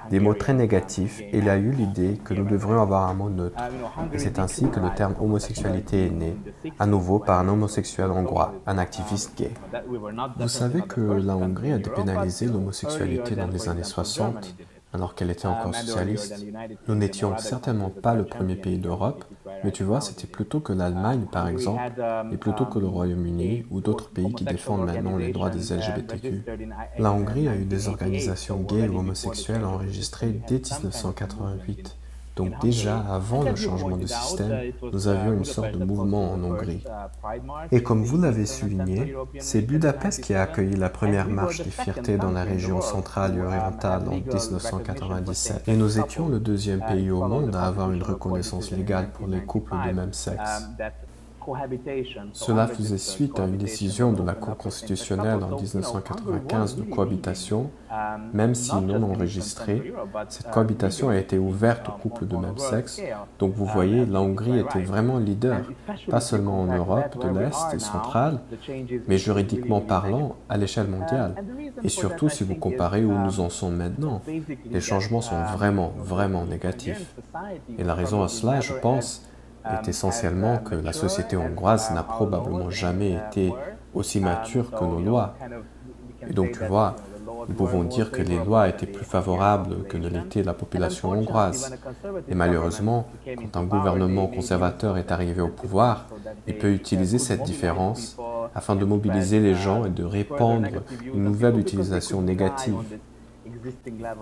des 0.10 0.20
mots 0.20 0.34
très 0.34 0.54
négatifs, 0.54 1.22
et 1.22 1.38
il 1.38 1.50
a 1.50 1.58
eu 1.58 1.72
l'idée 1.72 2.20
que 2.24 2.34
nous 2.34 2.46
devrions 2.46 2.82
avoir 2.82 3.10
un 3.10 3.14
mot 3.14 3.30
neutre. 3.30 3.62
Et 4.14 4.18
c'est 4.18 4.40
ainsi 4.40 4.70
que 4.70 4.80
le 4.80 4.90
terme 4.96 5.16
homosexualité 5.20 6.08
est 6.08 6.12
né, 6.12 6.36
à 6.78 6.86
nouveau 6.86 7.20
par 7.20 7.40
un 7.40 7.48
homosexuel 7.48 7.69
homosexuel 7.70 8.10
hongrois, 8.10 8.56
un 8.66 8.80
activiste 8.80 9.38
gay. 9.38 9.52
Vous 10.40 10.48
savez 10.48 10.82
que 10.82 11.02
la 11.02 11.38
Hongrie 11.38 11.72
a 11.72 11.78
dépénalisé 11.78 12.48
l'homosexualité 12.48 13.36
dans 13.36 13.48
les 13.48 13.70
années 13.70 13.84
60, 13.84 14.56
alors 14.92 15.14
qu'elle 15.14 15.30
était 15.30 15.46
encore 15.46 15.76
socialiste. 15.76 16.44
Nous 16.88 16.96
n'étions 16.96 17.38
certainement 17.38 17.92
pas 17.92 18.16
le 18.16 18.26
premier 18.26 18.56
pays 18.56 18.80
d'Europe, 18.80 19.24
mais 19.64 19.72
tu 19.72 19.84
vois, 19.84 20.02
c'était 20.02 20.26
plutôt 20.26 20.62
que 20.62 20.74
l'Allemagne, 20.74 21.28
par 21.32 21.48
exemple, 21.48 21.80
et 22.32 22.38
plutôt 22.38 22.66
que 22.66 22.80
le 22.80 22.88
Royaume-Uni 22.88 23.68
ou 23.70 23.82
d'autres 23.82 24.10
pays 24.10 24.34
qui 24.34 24.46
défendent 24.46 24.88
maintenant 24.88 25.18
les 25.18 25.32
droits 25.32 25.52
des 25.52 25.72
LGBTQ. 25.76 26.44
La 26.98 27.12
Hongrie 27.12 27.48
a 27.50 27.56
eu 27.56 27.66
des 27.66 27.88
organisations 27.88 28.62
gays 28.62 28.88
ou 28.88 28.98
homosexuelles 28.98 29.64
enregistrées 29.64 30.42
dès 30.48 30.56
1988. 30.56 31.96
Donc 32.40 32.58
déjà, 32.62 33.00
avant 33.00 33.44
le 33.44 33.54
changement 33.54 33.98
de 33.98 34.06
système, 34.06 34.72
nous 34.94 35.08
avions 35.10 35.34
une 35.34 35.44
sorte 35.44 35.78
de 35.78 35.84
mouvement 35.84 36.32
en 36.32 36.42
Hongrie. 36.42 36.86
Et 37.70 37.84
comme 37.84 38.04
vous 38.04 38.18
l'avez 38.18 38.46
souligné, 38.46 39.14
c'est 39.40 39.62
Budapest 39.62 40.24
qui 40.24 40.34
a 40.34 40.44
accueilli 40.44 40.78
la 40.78 40.90
première 40.90 41.28
marche 41.28 41.62
des 41.62 41.70
fiertés 41.70 42.16
dans 42.16 42.32
la 42.32 42.46
région 42.46 42.80
centrale 42.80 43.38
et 43.38 43.42
orientale 43.42 44.08
en 44.08 44.12
1997. 44.12 45.68
Et 45.68 45.76
nous 45.76 46.00
étions 46.00 46.30
le 46.30 46.40
deuxième 46.40 46.80
pays 46.80 47.12
au 47.12 47.28
monde 47.28 47.54
à 47.58 47.64
avoir 47.64 47.92
une 47.92 48.04
reconnaissance 48.04 48.72
légale 48.72 49.12
pour 49.12 49.28
les 49.28 49.42
couples 49.42 49.76
de 49.86 49.92
même 49.92 50.14
sexe. 50.14 50.70
Cela 52.34 52.68
faisait 52.68 52.98
suite 52.98 53.40
à 53.40 53.46
une 53.46 53.58
décision 53.58 54.12
de 54.14 54.24
la 54.24 54.34
Cour 54.34 54.58
constitutionnelle 54.58 55.44
en 55.44 55.56
1995 55.56 56.76
de 56.76 56.84
cohabitation, 56.84 57.70
même 58.34 58.56
si 58.56 58.76
non 58.76 59.04
enregistrée. 59.04 59.94
Cette 60.28 60.52
cohabitation 60.52 61.10
a 61.10 61.18
été 61.18 61.38
ouverte 61.38 61.90
aux 61.90 61.94
couples 61.94 62.28
de 62.28 62.36
même 62.36 62.58
sexe. 62.58 63.02
Donc 63.40 63.54
vous 63.54 63.66
voyez, 63.66 64.06
la 64.06 64.22
Hongrie 64.22 64.60
était 64.60 64.82
vraiment 64.82 65.18
leader, 65.18 65.62
pas 66.10 66.22
seulement 66.22 66.62
en 66.62 66.66
Europe 66.66 67.18
de 67.22 67.40
l'Est 67.40 67.74
et 67.74 67.80
centrale, 67.80 68.40
mais 69.08 69.18
juridiquement 69.18 69.82
parlant 69.82 70.36
à 70.50 70.58
l'échelle 70.58 70.88
mondiale. 70.88 71.36
Et 71.84 71.90
surtout 71.90 72.30
si 72.30 72.44
vous 72.44 72.56
comparez 72.56 73.04
où 73.04 73.12
nous 73.12 73.40
en 73.40 73.50
sommes 73.50 73.76
maintenant, 73.76 74.22
les 74.70 74.82
changements 74.82 75.22
sont 75.22 75.42
vraiment, 75.56 75.94
vraiment 75.98 76.46
négatifs. 76.46 77.16
Et 77.78 77.84
la 77.84 77.94
raison 77.94 78.24
à 78.24 78.28
cela, 78.28 78.60
je 78.62 78.74
pense, 78.74 79.24
est 79.66 79.88
essentiellement 79.88 80.58
que 80.58 80.76
la 80.76 80.94
société 80.94 81.38
hongroise 81.38 81.92
n'a 81.92 82.04
probablement 82.04 82.70
jamais 82.70 83.14
été 83.14 83.54
aussi 83.94 84.20
mature 84.20 84.72
que 84.72 84.84
nos 84.84 85.00
lois. 85.00 85.36
Et 86.28 86.34
donc 86.34 86.52
tu 86.52 86.66
vois, 86.66 86.96
nous 87.48 87.56
pouvons 87.56 87.84
dire 87.84 88.12
que 88.12 88.22
les 88.22 88.38
lois 88.38 88.68
étaient 88.68 88.86
plus 88.86 89.06
favorables 89.06 89.84
que 89.88 89.98
ne 89.98 90.08
l'était 90.08 90.44
la 90.44 90.54
population 90.54 91.12
hongroise. 91.12 91.76
Et 92.28 92.36
malheureusement, 92.36 93.08
quand 93.26 93.60
un 93.60 93.64
gouvernement 93.64 94.28
conservateur 94.28 94.98
est 94.98 95.12
arrivé 95.12 95.42
au 95.42 95.48
pouvoir, 95.48 96.08
il 96.48 96.58
peut 96.58 96.72
utiliser 96.72 97.18
cette 97.18 97.44
différence 97.44 98.18
afin 98.54 98.76
de 98.76 98.86
mobiliser 98.86 99.40
les 99.40 99.56
gens 99.56 99.86
et 99.86 99.90
de 99.90 100.04
répandre 100.04 100.68
une 101.14 101.24
nouvelle 101.24 101.58
utilisation 101.60 102.22
négative. 102.22 102.76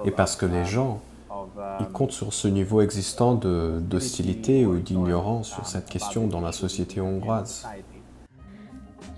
Et 0.06 0.12
parce 0.12 0.36
que 0.36 0.46
les 0.46 0.66
gens, 0.66 1.02
ils 1.80 1.88
comptent 1.88 2.12
sur 2.12 2.34
ce 2.34 2.48
niveau 2.48 2.82
existant 2.82 3.36
d'hostilité 3.36 4.66
ou 4.66 4.80
d'ignorance 4.80 5.50
sur 5.50 5.66
cette 5.68 5.90
question 5.90 6.28
dans 6.28 6.42
la 6.42 6.52
société 6.52 7.02
hongroise. 7.02 7.66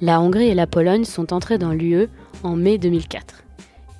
La 0.02 0.22
Hongrie 0.22 0.48
et 0.48 0.56
la 0.56 0.68
Pologne 0.68 1.04
sont 1.04 1.34
entrées 1.34 1.58
dans 1.58 1.72
l'UE 1.72 2.08
en 2.44 2.56
mai 2.56 2.78
2004. 2.78 3.44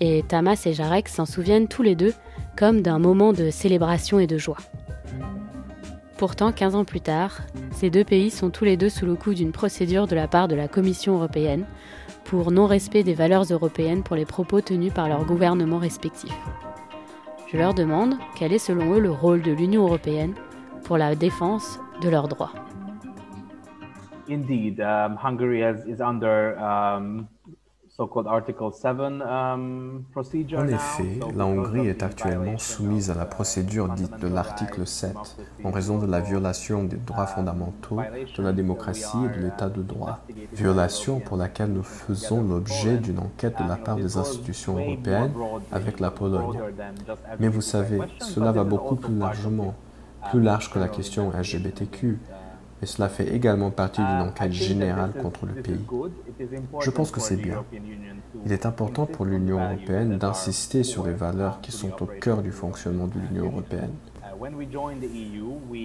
Et 0.02 0.24
Tamas 0.28 0.62
et 0.66 0.74
Jarek 0.74 1.10
s'en 1.10 1.26
souviennent 1.26 1.68
tous 1.68 1.84
les 1.84 1.96
deux 1.96 2.14
comme 2.58 2.82
d'un 2.82 3.00
moment 3.00 3.34
de 3.34 3.50
célébration 3.50 4.20
et 4.20 4.28
de 4.28 4.38
joie. 4.38 4.58
Pourtant, 6.18 6.52
15 6.52 6.76
ans 6.76 6.86
plus 6.86 7.02
tard, 7.02 7.40
ces 7.72 7.90
deux 7.90 8.04
pays 8.04 8.30
sont 8.30 8.50
tous 8.50 8.66
les 8.66 8.78
deux 8.78 8.90
sous 8.90 9.06
le 9.06 9.16
coup 9.16 9.34
d'une 9.34 9.52
procédure 9.52 10.08
de 10.08 10.16
la 10.16 10.28
part 10.28 10.48
de 10.48 10.56
la 10.56 10.68
Commission 10.68 11.16
européenne 11.16 11.66
pour 12.26 12.52
non-respect 12.52 13.04
des 13.04 13.14
valeurs 13.14 13.46
européennes 13.50 14.04
pour 14.04 14.16
les 14.16 14.26
propos 14.26 14.62
tenus 14.62 14.94
par 14.94 15.10
leurs 15.10 15.26
gouvernements 15.26 15.80
respectifs. 15.80 16.38
Je 17.52 17.58
leur 17.58 17.74
demande 17.74 18.16
quel 18.36 18.54
est 18.54 18.60
selon 18.60 18.94
eux 18.94 19.00
le 19.00 19.12
rôle 19.12 19.42
de 19.42 19.52
l'Union 19.52 19.84
européenne 19.84 20.36
pour 20.84 20.98
la 20.98 21.16
défense 21.16 21.80
de 22.02 22.10
leurs 22.10 22.28
droits. 22.28 22.54
indeed, 24.30 24.80
um, 24.80 25.18
Hungary 25.18 25.62
has, 25.62 25.86
is 25.88 26.02
under 26.02 26.58
um, 26.60 27.28
En 30.58 30.68
effet, 30.68 31.20
la 31.36 31.46
Hongrie 31.46 31.88
est 31.88 32.02
actuellement 32.02 32.58
soumise 32.58 33.12
à 33.12 33.14
la 33.14 33.26
procédure 33.26 33.90
dite 33.90 34.18
de 34.20 34.28
l'article 34.28 34.88
7 34.88 35.16
en 35.66 35.72
raison 35.72 35.98
de 35.98 36.06
la 36.06 36.22
violation 36.22 36.84
des 36.84 36.96
droits 36.96 37.26
fondamentaux, 37.26 38.00
de 38.38 38.44
la 38.44 38.54
démocratie 38.54 39.18
et 39.26 39.38
de 39.38 39.44
l'état 39.44 39.68
de 39.70 39.82
droit. 39.82 40.20
Violation 40.54 41.20
pour 41.20 41.36
laquelle 41.36 41.74
nous 41.74 41.84
faisons 41.84 42.42
l'objet 42.42 42.98
d'une 42.98 43.20
enquête 43.20 43.58
de 43.62 43.68
la 43.68 43.76
part 43.76 43.98
des 43.98 44.16
institutions 44.16 44.78
européennes 44.78 45.34
avec 45.72 46.00
la 46.00 46.12
Pologne. 46.12 46.58
Mais 47.40 47.50
vous 47.50 47.62
savez, 47.62 48.00
cela 48.20 48.54
va 48.54 48.64
beaucoup 48.64 48.96
plus 48.96 49.18
largement, 49.18 49.74
plus 50.30 50.42
large 50.42 50.72
que 50.72 50.80
la 50.80 50.88
question 50.88 51.32
LGBTQ 51.32 52.18
et 52.82 52.86
cela 52.86 53.10
fait 53.10 53.34
également 53.34 53.72
partie 53.72 54.02
d'une 54.02 54.22
enquête 54.30 54.52
générale 54.52 55.14
contre 55.22 55.46
le 55.46 55.62
pays. 55.62 55.86
Je 56.82 56.90
pense 56.90 57.12
que 57.12 57.20
c'est 57.20 57.36
bien. 57.36 57.64
Il 58.46 58.52
est 58.52 58.66
important 58.66 59.06
pour 59.06 59.26
l'Union 59.26 59.60
européenne 59.62 60.18
d'insister 60.18 60.84
sur 60.84 61.06
les 61.06 61.14
valeurs 61.14 61.62
qui 61.62 61.72
sont 61.72 62.02
au 62.02 62.06
cœur 62.06 62.42
du 62.42 62.52
fonctionnement 62.52 63.08
de 63.08 63.16
l'Union 63.20 63.46
européenne. 63.52 63.94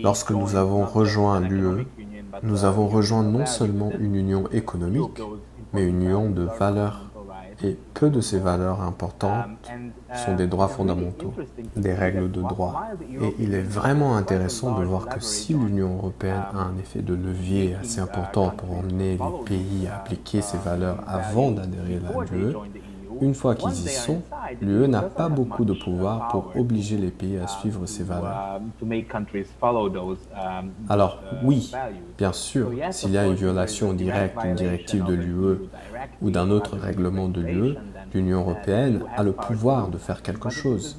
Lorsque 0.02 0.30
nous 0.30 0.54
avons 0.54 0.85
rejoint 0.85 1.40
l'UE, 1.40 1.87
nous 2.42 2.64
avons 2.64 2.87
rejoint 2.87 3.22
non 3.22 3.46
seulement 3.46 3.90
une 3.98 4.14
union 4.14 4.48
économique, 4.52 5.20
mais 5.72 5.85
une 5.88 6.02
union 6.02 6.30
de 6.30 6.42
valeurs 6.42 7.11
et 7.62 7.77
peu 7.95 8.11
de 8.11 8.21
ces 8.21 8.38
valeurs 8.38 8.81
importantes 8.83 9.47
sont 10.25 10.35
des 10.35 10.47
droits 10.47 10.69
fondamentaux, 10.69 11.33
des 11.77 11.95
règles 11.95 12.31
de 12.31 12.40
droit. 12.40 12.88
Et 13.21 13.35
il 13.38 13.55
est 13.55 13.62
vraiment 13.62 14.17
intéressant 14.17 14.79
de 14.79 14.85
voir 14.85 15.07
que 15.07 15.21
si 15.21 15.55
l'Union 15.55 15.97
européenne 15.97 16.43
a 16.53 16.59
un 16.59 16.77
effet 16.79 17.01
de 17.01 17.14
levier 17.14 17.77
assez 17.77 18.01
important 18.01 18.51
pour 18.51 18.73
emmener 18.79 19.12
les 19.12 19.45
pays 19.45 19.87
à 19.87 19.97
appliquer 19.97 20.43
ces 20.43 20.59
valeurs 20.59 21.03
avant 21.07 21.51
d'adhérer 21.51 22.01
à 22.07 22.35
l'UE, 22.35 22.55
une 23.20 23.35
fois 23.35 23.55
qu'ils 23.55 23.70
y 23.70 23.88
sont, 23.88 24.22
l'UE 24.61 24.88
n'a 24.88 25.03
pas 25.03 25.29
beaucoup 25.29 25.64
de 25.64 25.72
pouvoir 25.72 26.29
pour 26.29 26.53
obliger 26.57 26.96
les 26.96 27.11
pays 27.11 27.38
à 27.38 27.46
suivre 27.46 27.87
ces 27.87 28.03
valeurs. 28.03 28.61
Alors 30.88 31.20
oui, 31.42 31.72
bien 32.18 32.33
sûr, 32.33 32.70
s'il 32.90 33.11
y 33.12 33.18
a 33.18 33.27
une 33.27 33.35
violation 33.35 33.92
directe 33.92 34.40
d'une 34.42 34.55
directive 34.55 35.05
de 35.05 35.14
l'UE 35.14 35.68
ou 36.20 36.31
d'un 36.31 36.50
autre 36.50 36.77
règlement 36.77 37.29
de 37.29 37.40
l'UE, 37.40 37.74
l'Union 38.12 38.40
européenne 38.40 39.03
a 39.16 39.22
le 39.22 39.33
pouvoir 39.33 39.88
de 39.88 39.98
faire 39.98 40.22
quelque 40.22 40.50
chose. 40.50 40.96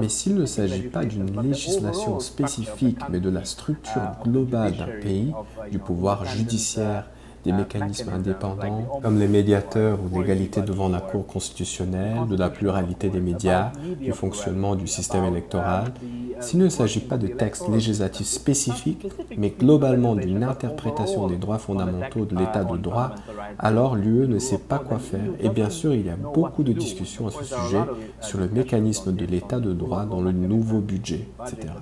Mais 0.00 0.08
s'il 0.08 0.34
ne 0.34 0.46
s'agit 0.46 0.88
pas 0.88 1.04
d'une 1.04 1.40
législation 1.42 2.18
spécifique, 2.20 3.00
mais 3.08 3.20
de 3.20 3.30
la 3.30 3.44
structure 3.44 4.12
globale 4.24 4.76
d'un 4.76 5.00
pays, 5.00 5.32
du 5.70 5.78
pouvoir 5.78 6.24
judiciaire, 6.24 7.08
des 7.46 7.52
mécanismes 7.52 8.10
indépendants 8.12 9.00
comme 9.02 9.18
les 9.18 9.28
médiateurs 9.28 9.98
ou 10.02 10.18
l'égalité 10.18 10.60
devant 10.62 10.88
la 10.88 11.00
Cour 11.00 11.26
constitutionnelle, 11.26 12.26
de 12.28 12.36
la 12.36 12.50
pluralité 12.50 13.08
des 13.08 13.20
médias, 13.20 13.70
du 14.00 14.12
fonctionnement 14.12 14.74
du 14.74 14.86
système 14.86 15.24
électoral, 15.24 15.92
s'il 16.40 16.58
ne 16.58 16.68
s'agit 16.68 17.00
pas 17.00 17.16
de 17.16 17.28
textes 17.28 17.68
législatifs 17.68 18.26
spécifiques, 18.26 19.06
mais 19.38 19.50
globalement 19.50 20.14
d'une 20.14 20.42
interprétation 20.42 21.26
des 21.28 21.36
droits 21.36 21.58
fondamentaux 21.58 22.24
de 22.24 22.36
l'état 22.36 22.64
de 22.64 22.76
droit, 22.76 23.14
alors 23.58 23.94
l'UE 23.94 24.28
ne 24.28 24.38
sait 24.38 24.58
pas 24.58 24.78
quoi 24.78 24.98
faire. 24.98 25.30
Et 25.40 25.48
bien 25.48 25.70
sûr, 25.70 25.94
il 25.94 26.04
y 26.04 26.10
a 26.10 26.16
beaucoup 26.16 26.62
de 26.62 26.72
discussions 26.72 27.28
à 27.28 27.30
ce 27.30 27.44
sujet 27.44 27.82
sur 28.20 28.38
le 28.38 28.48
mécanisme 28.48 29.14
de 29.14 29.24
l'état 29.24 29.60
de 29.60 29.72
droit 29.72 30.04
dans 30.04 30.20
le 30.20 30.32
nouveau 30.32 30.80
budget, 30.80 31.28
etc. 31.46 31.72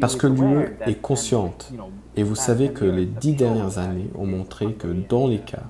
Parce 0.00 0.16
que 0.16 0.26
l'UE 0.26 0.76
est 0.86 1.00
consciente. 1.00 1.72
Et 2.16 2.22
vous 2.22 2.34
savez 2.34 2.72
que 2.72 2.84
les 2.84 3.06
dix 3.06 3.34
dernières 3.34 3.78
années 3.78 4.10
ont 4.14 4.26
montré 4.26 4.74
que 4.74 4.88
dans 4.88 5.26
les 5.26 5.38
cas 5.38 5.62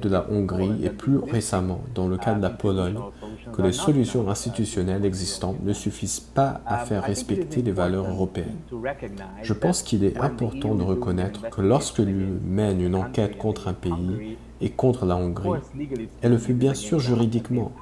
de 0.00 0.08
la 0.08 0.26
Hongrie 0.30 0.84
et 0.84 0.90
plus 0.90 1.18
récemment 1.18 1.82
dans 1.94 2.08
le 2.08 2.16
cas 2.16 2.34
de 2.34 2.42
la 2.42 2.50
Pologne, 2.50 2.98
que 3.52 3.62
les 3.62 3.72
solutions 3.72 4.28
institutionnelles 4.28 5.04
existantes 5.04 5.62
ne 5.62 5.72
suffisent 5.72 6.20
pas 6.20 6.60
à 6.66 6.78
faire 6.78 7.02
respecter 7.02 7.62
les 7.62 7.72
valeurs 7.72 8.08
européennes. 8.08 8.58
Je 9.42 9.52
pense 9.52 9.82
qu'il 9.82 10.04
est 10.04 10.18
important 10.18 10.74
de 10.74 10.82
reconnaître 10.82 11.50
que 11.50 11.60
lorsque 11.60 11.98
l'UE 11.98 12.38
mène 12.44 12.80
une 12.80 12.94
enquête 12.94 13.38
contre 13.38 13.68
un 13.68 13.74
pays, 13.74 14.36
et 14.62 14.70
contre 14.70 15.04
la 15.04 15.16
Hongrie. 15.16 15.50
Elle 16.22 16.30
le 16.32 16.38
fait 16.38 16.52
bien 16.52 16.74
sûr 16.74 17.00
juridiquement, 17.00 17.72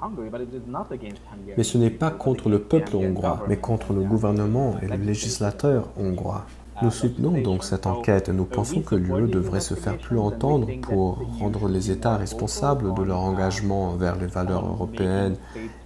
mais 1.57 1.63
ce 1.63 1.79
n'est 1.79 1.91
pas 1.91 2.11
contre 2.11 2.49
le 2.49 2.59
peuple 2.59 2.97
hongrois, 2.97 3.45
mais 3.49 3.59
contre 3.59 3.93
le 3.93 4.03
gouvernement 4.03 4.75
et 4.83 4.89
le 4.89 4.97
législateur 4.97 5.89
hongrois. 5.97 6.47
Nous 6.83 6.91
soutenons 6.91 7.43
donc 7.43 7.65
cette 7.65 7.87
enquête. 7.87 8.31
Et 8.31 8.33
nous 8.33 8.47
pensons 8.47 8.81
que 8.81 8.95
l'UE 8.95 9.29
devrait 9.29 9.61
se 9.61 9.75
faire 9.75 9.99
plus 9.99 10.19
entendre 10.19 10.67
pour 10.81 11.19
rendre 11.39 11.69
les 11.69 11.91
États 11.91 12.17
responsables 12.17 12.95
de 12.95 13.03
leur 13.03 13.21
engagement 13.21 13.91
vers 13.97 14.17
les 14.17 14.27
valeurs 14.27 14.67
européennes 14.67 15.37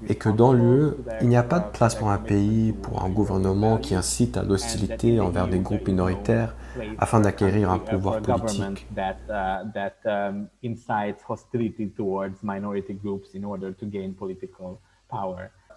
et 0.08 0.14
que 0.14 0.28
dans 0.28 0.52
l'UE, 0.52 0.92
il 1.20 1.28
n'y 1.28 1.36
a 1.36 1.42
pas 1.42 1.58
de 1.58 1.70
place 1.72 1.96
pour 1.96 2.10
un 2.10 2.18
pays, 2.18 2.72
pour 2.72 3.04
un 3.04 3.08
gouvernement 3.08 3.78
qui 3.78 3.96
incite 3.96 4.36
à 4.36 4.44
l'hostilité 4.44 5.18
envers 5.18 5.48
des 5.48 5.58
groupes 5.58 5.88
minoritaires 5.88 6.54
afin 6.98 7.20
d'acquérir 7.20 7.70
un 7.70 7.78
pouvoir 7.78 8.20
politique. 8.20 8.86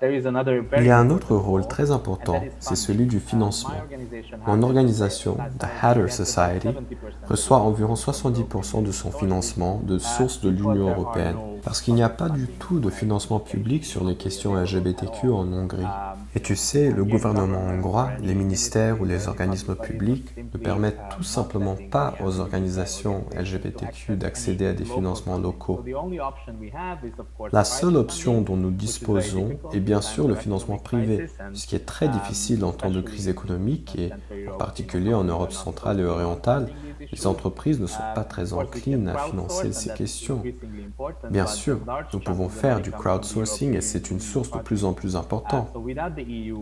Il 0.02 0.86
y 0.86 0.90
a 0.92 1.00
un 1.00 1.10
autre 1.10 1.36
rôle 1.36 1.68
très 1.68 1.90
important, 1.92 2.42
c'est 2.60 2.76
celui 2.76 3.08
du 3.08 3.20
financement. 3.20 3.74
Mon 4.46 4.62
organisation, 4.62 5.38
The 5.58 5.66
Hatter 5.82 6.10
Society, 6.10 6.70
reçoit 7.28 7.58
environ 7.58 7.96
70% 7.96 8.84
de 8.84 8.92
son 8.92 9.12
financement 9.12 9.82
de 9.84 9.98
sources 9.98 10.42
de 10.42 10.50
l'Union 10.50 10.90
européenne, 10.90 11.36
parce 11.68 11.82
qu'il 11.82 11.96
n'y 11.96 12.04
a 12.04 12.08
pas 12.08 12.30
du 12.30 12.48
tout 12.48 12.80
de 12.80 12.90
financement 12.90 13.42
public 13.42 13.84
sur 13.84 14.06
les 14.06 14.16
questions 14.16 14.56
LGBTQ 14.56 15.28
en 15.28 15.52
Hongrie. 15.52 15.84
Et 16.34 16.40
tu 16.40 16.56
sais, 16.56 16.92
le 16.92 17.04
gouvernement 17.04 17.60
hongrois, 17.60 18.12
les 18.22 18.36
ministères 18.36 19.02
ou 19.02 19.04
les 19.04 19.28
organismes 19.28 19.76
publics 19.76 20.34
ne 20.38 20.58
permettent 20.58 21.02
tout 21.14 21.24
simplement 21.24 21.76
pas 21.92 22.16
aux 22.24 22.40
organisations 22.40 23.26
LGBTQ 23.38 24.16
d'accéder 24.16 24.68
à 24.68 24.72
des 24.72 24.86
financements 24.86 25.40
locaux. 25.40 25.84
La 27.52 27.66
seule 27.66 27.98
option 27.98 28.40
dont 28.42 28.56
nous 28.56 28.72
disposons 28.72 29.60
est 29.74 29.82
bien 29.82 30.00
sûr 30.00 30.30
le 30.30 30.36
financement 30.36 30.78
privé, 30.78 31.28
ce 31.52 31.68
qui 31.68 31.76
est 31.76 31.86
très 31.86 32.08
difficile 32.08 32.64
en 32.64 32.72
temps 32.72 32.92
de 32.92 33.02
crise 33.02 33.28
économique 33.28 33.98
et 34.00 34.12
en 34.50 34.56
particulier 34.56 35.14
en 35.14 35.26
Europe 35.26 35.52
centrale 35.52 36.00
et 36.00 36.06
orientale, 36.06 36.70
les 37.12 37.28
entreprises 37.28 37.80
ne 37.80 37.88
sont 37.88 38.04
pas 38.16 38.24
très 38.24 38.54
enclines 38.54 39.10
à 39.10 39.18
financer 39.18 39.74
ces 39.74 39.94
questions. 39.94 40.42
Bien 41.30 41.46
sûr, 41.46 41.57
nous 42.14 42.20
pouvons 42.20 42.50
faire 42.50 42.82
du 42.82 42.92
crowdsourcing 42.92 43.76
et 43.76 43.82
c'est 43.82 44.12
une 44.12 44.20
source 44.20 44.52
de 44.52 44.60
plus 44.60 44.86
en 44.86 44.94
plus 44.94 45.16
importante. 45.16 45.74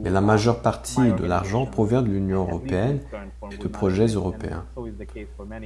Mais 0.03 0.09
la 0.09 0.21
majeure 0.21 0.61
partie 0.61 1.11
de 1.13 1.25
l'argent 1.25 1.65
provient 1.65 2.01
de 2.01 2.09
l'Union 2.09 2.43
européenne 2.43 2.99
et 3.51 3.57
de 3.57 3.67
projets 3.67 4.07
européens. 4.07 4.65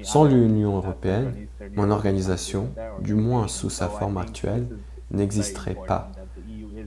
Sans 0.04 0.26
l'Union 0.26 0.78
européenne, 0.78 1.34
mon 1.76 1.92
organisation, 1.92 2.70
du 3.02 3.14
moins 3.14 3.48
sous 3.48 3.70
sa 3.70 3.88
forme 3.88 4.18
actuelle, 4.18 4.68
n'existerait 5.12 5.78
pas 5.88 6.12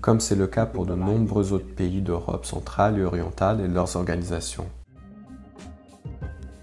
comme 0.01 0.21
c'est 0.21 0.35
le 0.35 0.47
cas 0.49 0.67
pour 0.67 0.85
de 0.85 0.95
nombreux 0.95 1.53
autres 1.53 1.75
pays 1.75 2.01
d'Europe 2.01 2.45
centrale 2.45 2.99
et 2.99 3.05
orientale 3.05 3.61
et 3.61 3.69
leurs 3.69 3.97
organisations. 3.97 4.67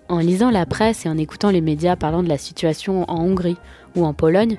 En 0.10 0.20
lisant 0.20 0.50
la 0.50 0.66
presse 0.66 1.06
et 1.06 1.10
en 1.10 1.18
écoutant 1.18 1.50
les 1.50 1.62
médias 1.62 1.96
parlant 1.96 2.24
de 2.24 2.30
la 2.30 2.38
situation 2.38 3.10
en 3.10 3.22
Hongrie 3.24 3.58
ou 3.96 4.06
en 4.06 4.14
Pologne, 4.14 4.58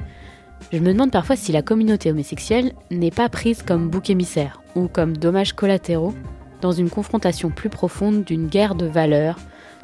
Je 0.73 0.79
me 0.79 0.92
demande 0.92 1.11
parfois 1.11 1.37
si 1.37 1.53
la 1.53 1.62
communauté 1.62 2.11
homosexuelle 2.11 2.73
n'est 2.90 3.11
pas 3.11 3.29
prise 3.29 3.62
comme 3.62 3.88
bouc 3.88 4.11
émissaire 4.11 4.62
ou 4.77 4.88
comme 4.88 5.16
dommages 5.16 5.53
collatéraux 5.53 6.14
dans 6.61 6.73
une 6.73 6.90
confrontation 6.90 7.51
plus 7.51 7.70
profonde 7.70 8.25
d'une 8.25 8.46
guerre 8.46 8.75
de 8.75 8.87
valeurs 8.87 9.38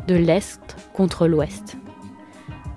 de 0.07 0.15
l'Est 0.15 0.77
contre 0.93 1.27
l'Ouest. 1.27 1.77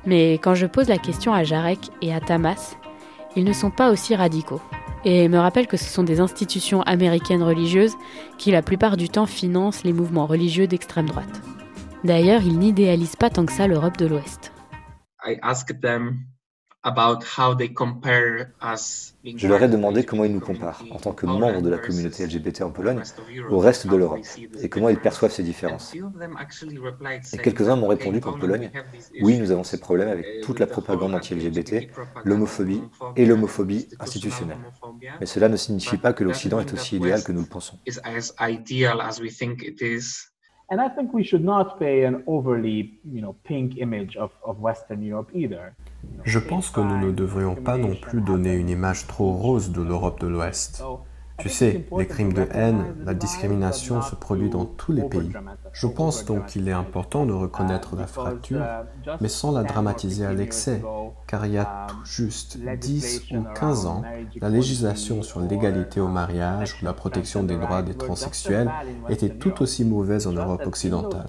Mais 0.05 0.33
quand 0.33 0.55
je 0.55 0.65
pose 0.65 0.87
la 0.87 0.97
question 0.97 1.33
à 1.33 1.43
Jarek 1.43 1.79
et 2.01 2.13
à 2.13 2.19
Tamas, 2.19 2.75
ils 3.35 3.43
ne 3.43 3.53
sont 3.53 3.71
pas 3.71 3.91
aussi 3.91 4.15
radicaux 4.15 4.61
et 5.05 5.27
me 5.29 5.37
rappellent 5.37 5.67
que 5.67 5.77
ce 5.77 5.89
sont 5.89 6.03
des 6.03 6.19
institutions 6.19 6.81
américaines 6.81 7.43
religieuses 7.43 7.95
qui 8.37 8.51
la 8.51 8.61
plupart 8.61 8.97
du 8.97 9.09
temps 9.09 9.25
financent 9.25 9.83
les 9.83 9.93
mouvements 9.93 10.25
religieux 10.25 10.67
d'extrême 10.67 11.07
droite. 11.07 11.41
D'ailleurs, 12.03 12.41
ils 12.43 12.57
n'idéalisent 12.57 13.15
pas 13.15 13.29
tant 13.29 13.45
que 13.45 13.51
ça 13.51 13.67
l'Europe 13.67 13.97
de 13.97 14.07
l'Ouest. 14.07 14.51
Je 19.23 19.47
leur 19.47 19.61
ai 19.61 19.67
demandé 19.67 20.05
comment 20.05 20.23
ils 20.23 20.31
nous 20.31 20.39
comparent, 20.39 20.85
en 20.91 20.97
tant 20.97 21.11
que 21.11 21.25
membres 21.25 21.61
de 21.61 21.69
la 21.69 21.77
communauté 21.77 22.25
LGBT 22.25 22.61
en 22.61 22.71
Pologne, 22.71 23.01
au 23.49 23.59
reste 23.59 23.87
de 23.87 23.97
l'Europe, 23.97 24.25
et 24.61 24.69
comment 24.69 24.87
ils 24.87 24.99
perçoivent 24.99 25.31
ces 25.31 25.43
différences. 25.43 25.93
Et 27.33 27.37
quelques-uns 27.37 27.75
m'ont 27.75 27.89
répondu 27.89 28.21
qu'en 28.21 28.39
Pologne, 28.39 28.71
oui, 29.21 29.37
nous 29.39 29.51
avons 29.51 29.65
ces 29.65 29.79
problèmes 29.79 30.07
avec 30.07 30.41
toute 30.41 30.59
la 30.59 30.67
propagande 30.67 31.13
anti-LGBT, 31.13 31.89
l'homophobie 32.23 32.81
et 33.17 33.25
l'homophobie 33.25 33.89
institutionnelle. 33.99 34.59
Mais 35.19 35.25
cela 35.25 35.49
ne 35.49 35.57
signifie 35.57 35.97
pas 35.97 36.13
que 36.13 36.23
l'Occident 36.23 36.61
est 36.61 36.73
aussi 36.73 36.95
idéal 36.95 37.23
que 37.23 37.33
nous 37.33 37.41
le 37.41 37.47
pensons. 37.47 37.77
And 40.71 40.79
I 40.79 40.87
think 40.87 41.13
we 41.13 41.23
should 41.23 41.43
not 41.43 41.79
pay 41.79 42.05
an 42.05 42.23
overly, 42.27 42.99
you 43.03 43.21
know, 43.21 43.35
pink 43.43 43.77
image 43.77 44.15
of, 44.15 44.31
of 44.45 44.59
Western 44.59 45.01
Europe 45.01 45.31
either. 45.33 45.73
Je 46.23 46.39
pense 46.39 46.69
que 46.69 46.79
nous 46.79 46.99
ne 47.07 47.11
devrions 47.11 47.55
pas 47.55 47.77
non 47.77 47.95
plus 47.95 48.21
donner 48.21 48.53
une 48.53 48.69
image 48.69 49.07
trop 49.07 49.31
rose 49.31 49.71
de 49.71 49.81
l'Europe 49.81 50.19
de 50.19 50.27
l'Ouest. 50.27 50.83
Tu 51.39 51.49
sais, 51.49 51.87
les 51.97 52.07
crimes 52.07 52.33
de 52.33 52.47
haine, 52.51 52.95
la 53.05 53.13
discrimination 53.13 54.01
se 54.01 54.15
produisent 54.15 54.51
dans 54.51 54.65
tous 54.65 54.91
les 54.91 55.03
pays. 55.03 55.31
Je 55.71 55.87
pense 55.87 56.25
donc 56.25 56.47
qu'il 56.47 56.67
est 56.67 56.73
important 56.73 57.25
de 57.25 57.33
reconnaître 57.33 57.95
la 57.95 58.07
fracture, 58.07 58.63
mais 59.21 59.29
sans 59.29 59.51
la 59.51 59.63
dramatiser 59.63 60.25
à 60.25 60.33
l'excès, 60.33 60.81
car 61.27 61.45
il 61.45 61.53
y 61.53 61.57
a 61.57 61.87
tout 61.87 62.05
juste 62.05 62.57
10 62.57 63.31
ou 63.31 63.43
15 63.55 63.85
ans, 63.85 64.03
la 64.41 64.49
législation 64.49 65.21
sur 65.21 65.39
l'égalité 65.39 65.99
au 65.99 66.07
mariage 66.07 66.75
ou 66.81 66.85
la 66.85 66.93
protection 66.93 67.43
des 67.43 67.57
droits 67.57 67.81
des 67.81 67.95
transsexuels 67.95 68.71
était 69.09 69.29
tout 69.29 69.61
aussi 69.61 69.85
mauvaise 69.85 70.27
en 70.27 70.33
Europe 70.33 70.65
occidentale. 70.65 71.27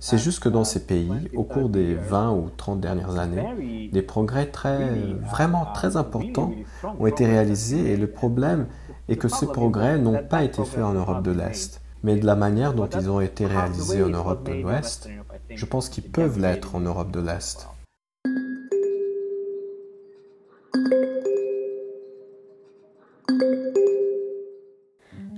C'est 0.00 0.18
juste 0.18 0.40
que 0.40 0.48
dans 0.48 0.64
ces 0.64 0.84
pays, 0.84 1.12
au 1.34 1.44
cours 1.44 1.68
des 1.68 1.94
20 1.94 2.32
ou 2.32 2.50
30 2.56 2.80
dernières 2.80 3.16
années, 3.18 3.88
des 3.92 4.02
progrès 4.02 4.46
très, 4.46 4.90
vraiment 5.30 5.66
très 5.72 5.96
importants 5.96 6.52
ont 6.98 7.06
été 7.06 7.26
réalisés 7.26 7.92
et 7.92 7.96
le 7.96 8.10
problème 8.10 8.66
et 9.12 9.16
que 9.16 9.28
ces 9.28 9.46
progrès 9.46 9.98
n'ont 9.98 10.24
pas 10.24 10.42
été 10.42 10.64
faits 10.64 10.82
en 10.82 10.94
Europe 10.94 11.22
de 11.22 11.32
l'Est, 11.32 11.82
mais 12.02 12.16
de 12.16 12.24
la 12.24 12.34
manière 12.34 12.72
dont 12.72 12.86
ils 12.86 13.10
ont 13.10 13.20
été 13.20 13.44
réalisés 13.44 14.02
en 14.02 14.08
Europe 14.08 14.48
de 14.48 14.54
l'Ouest, 14.54 15.06
je 15.54 15.66
pense 15.66 15.90
qu'ils 15.90 16.04
peuvent 16.04 16.40
l'être 16.40 16.74
en 16.74 16.80
Europe 16.80 17.10
de 17.10 17.20
l'Est. 17.20 17.68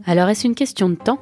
Alors 0.06 0.28
est-ce 0.28 0.46
une 0.46 0.54
question 0.54 0.88
de 0.88 0.94
temps? 0.94 1.18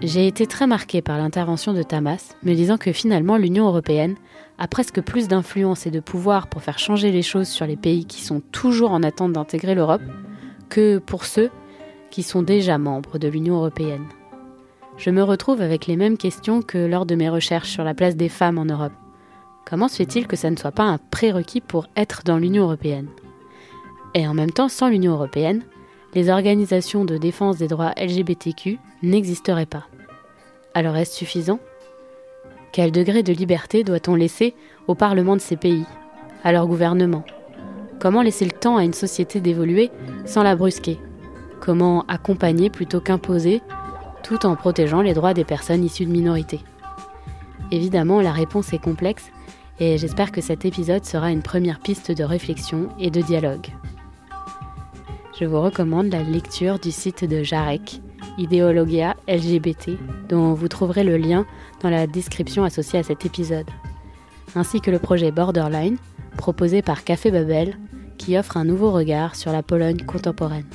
J'ai 0.00 0.28
été 0.28 0.46
très 0.46 0.68
marqué 0.68 1.02
par 1.02 1.18
l'intervention 1.18 1.72
de 1.72 1.82
Tamas, 1.82 2.36
me 2.44 2.54
disant 2.54 2.78
que 2.78 2.92
finalement 2.92 3.36
l'Union 3.36 3.66
européenne 3.66 4.14
a 4.58 4.68
presque 4.68 5.00
plus 5.00 5.26
d'influence 5.26 5.88
et 5.88 5.90
de 5.90 5.98
pouvoir 5.98 6.46
pour 6.46 6.62
faire 6.62 6.78
changer 6.78 7.10
les 7.10 7.22
choses 7.22 7.48
sur 7.48 7.66
les 7.66 7.76
pays 7.76 8.04
qui 8.04 8.22
sont 8.22 8.42
toujours 8.52 8.92
en 8.92 9.02
attente 9.02 9.32
d'intégrer 9.32 9.74
l'Europe 9.74 10.02
que 10.68 10.98
pour 10.98 11.24
ceux 11.24 11.50
qui 12.10 12.22
sont 12.22 12.42
déjà 12.42 12.78
membres 12.78 13.18
de 13.18 13.28
l'Union 13.28 13.56
européenne. 13.56 14.06
Je 14.96 15.10
me 15.10 15.22
retrouve 15.22 15.60
avec 15.60 15.86
les 15.86 15.96
mêmes 15.96 16.16
questions 16.16 16.62
que 16.62 16.78
lors 16.78 17.06
de 17.06 17.14
mes 17.14 17.28
recherches 17.28 17.70
sur 17.70 17.84
la 17.84 17.94
place 17.94 18.16
des 18.16 18.28
femmes 18.28 18.58
en 18.58 18.64
Europe. 18.64 18.92
Comment 19.64 19.88
se 19.88 19.96
fait-il 19.96 20.26
que 20.26 20.36
ça 20.36 20.50
ne 20.50 20.56
soit 20.56 20.72
pas 20.72 20.84
un 20.84 20.98
prérequis 20.98 21.60
pour 21.60 21.86
être 21.96 22.22
dans 22.24 22.38
l'Union 22.38 22.64
européenne? 22.64 23.08
Et 24.14 24.26
en 24.26 24.34
même 24.34 24.50
temps, 24.50 24.68
sans 24.68 24.88
l'Union 24.88 25.12
européenne, 25.12 25.62
les 26.14 26.30
organisations 26.30 27.04
de 27.04 27.18
défense 27.18 27.58
des 27.58 27.68
droits 27.68 27.92
LGBTQ 27.96 28.78
n'existeraient 29.02 29.66
pas. 29.66 29.86
Alors 30.74 30.96
est-ce 30.96 31.16
suffisant? 31.16 31.60
Quel 32.72 32.92
degré 32.92 33.22
de 33.22 33.32
liberté 33.32 33.84
doit-on 33.84 34.14
laisser 34.14 34.54
au 34.86 34.94
Parlement 34.94 35.36
de 35.36 35.40
ces 35.40 35.56
pays, 35.56 35.84
à 36.44 36.52
leur 36.52 36.66
gouvernement? 36.66 37.24
Comment 38.00 38.22
laisser 38.22 38.44
le 38.44 38.52
temps 38.52 38.76
à 38.76 38.84
une 38.84 38.92
société 38.92 39.40
d'évoluer 39.40 39.90
sans 40.24 40.44
la 40.44 40.54
brusquer 40.54 40.98
Comment 41.60 42.04
accompagner 42.06 42.70
plutôt 42.70 43.00
qu'imposer, 43.00 43.60
tout 44.22 44.46
en 44.46 44.54
protégeant 44.54 45.02
les 45.02 45.14
droits 45.14 45.34
des 45.34 45.44
personnes 45.44 45.84
issues 45.84 46.06
de 46.06 46.12
minorités 46.12 46.60
Évidemment, 47.72 48.20
la 48.20 48.32
réponse 48.32 48.72
est 48.72 48.82
complexe 48.82 49.30
et 49.80 49.98
j'espère 49.98 50.32
que 50.32 50.40
cet 50.40 50.64
épisode 50.64 51.04
sera 51.04 51.30
une 51.30 51.42
première 51.42 51.80
piste 51.80 52.12
de 52.12 52.24
réflexion 52.24 52.88
et 53.00 53.10
de 53.10 53.20
dialogue. 53.20 53.66
Je 55.38 55.44
vous 55.44 55.60
recommande 55.60 56.06
la 56.06 56.22
lecture 56.22 56.78
du 56.78 56.90
site 56.90 57.24
de 57.24 57.42
Jarek, 57.42 58.00
Ideologia 58.38 59.16
LGBT, 59.28 59.98
dont 60.28 60.54
vous 60.54 60.68
trouverez 60.68 61.04
le 61.04 61.16
lien 61.16 61.46
dans 61.80 61.90
la 61.90 62.06
description 62.06 62.64
associée 62.64 63.00
à 63.00 63.02
cet 63.02 63.26
épisode, 63.26 63.68
ainsi 64.54 64.80
que 64.80 64.90
le 64.90 64.98
projet 64.98 65.30
Borderline, 65.30 65.96
proposé 66.36 66.82
par 66.82 67.04
Café 67.04 67.30
Babel, 67.30 67.76
qui 68.16 68.36
offre 68.36 68.56
un 68.56 68.64
nouveau 68.64 68.90
regard 68.90 69.36
sur 69.36 69.52
la 69.52 69.62
Pologne 69.62 70.04
contemporaine. 70.04 70.66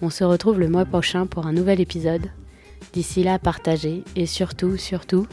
On 0.00 0.10
se 0.10 0.24
retrouve 0.24 0.58
le 0.58 0.68
mois 0.68 0.84
prochain 0.84 1.26
pour 1.26 1.46
un 1.46 1.52
nouvel 1.52 1.80
épisode. 1.80 2.30
D'ici 2.92 3.22
là, 3.22 3.38
partagez 3.38 4.04
et 4.16 4.26
surtout, 4.26 4.76
surtout, 4.76 5.26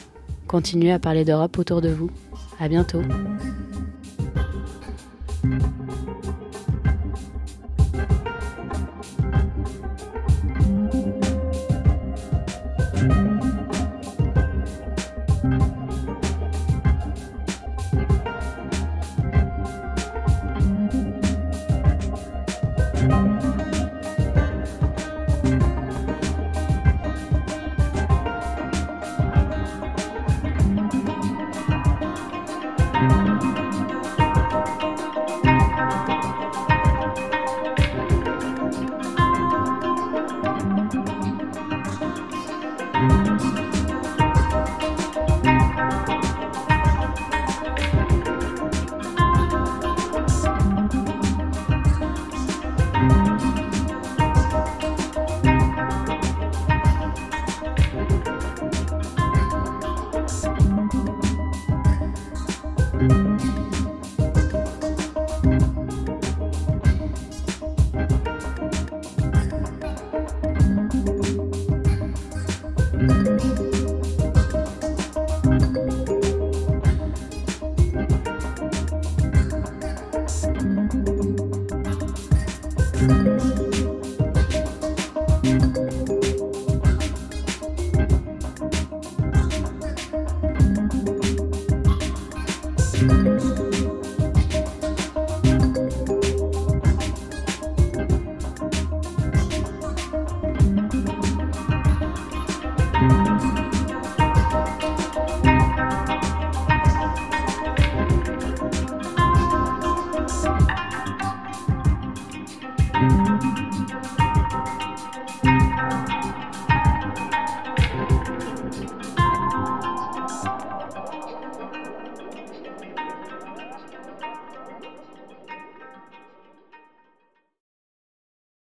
continuez 0.48 0.92
à 0.92 1.00
parler 1.00 1.26
d'Europe 1.26 1.58
autour 1.58 1.82
de 1.82 1.90
vous. 1.90 2.12
À 2.60 2.68
bientôt. 2.68 3.02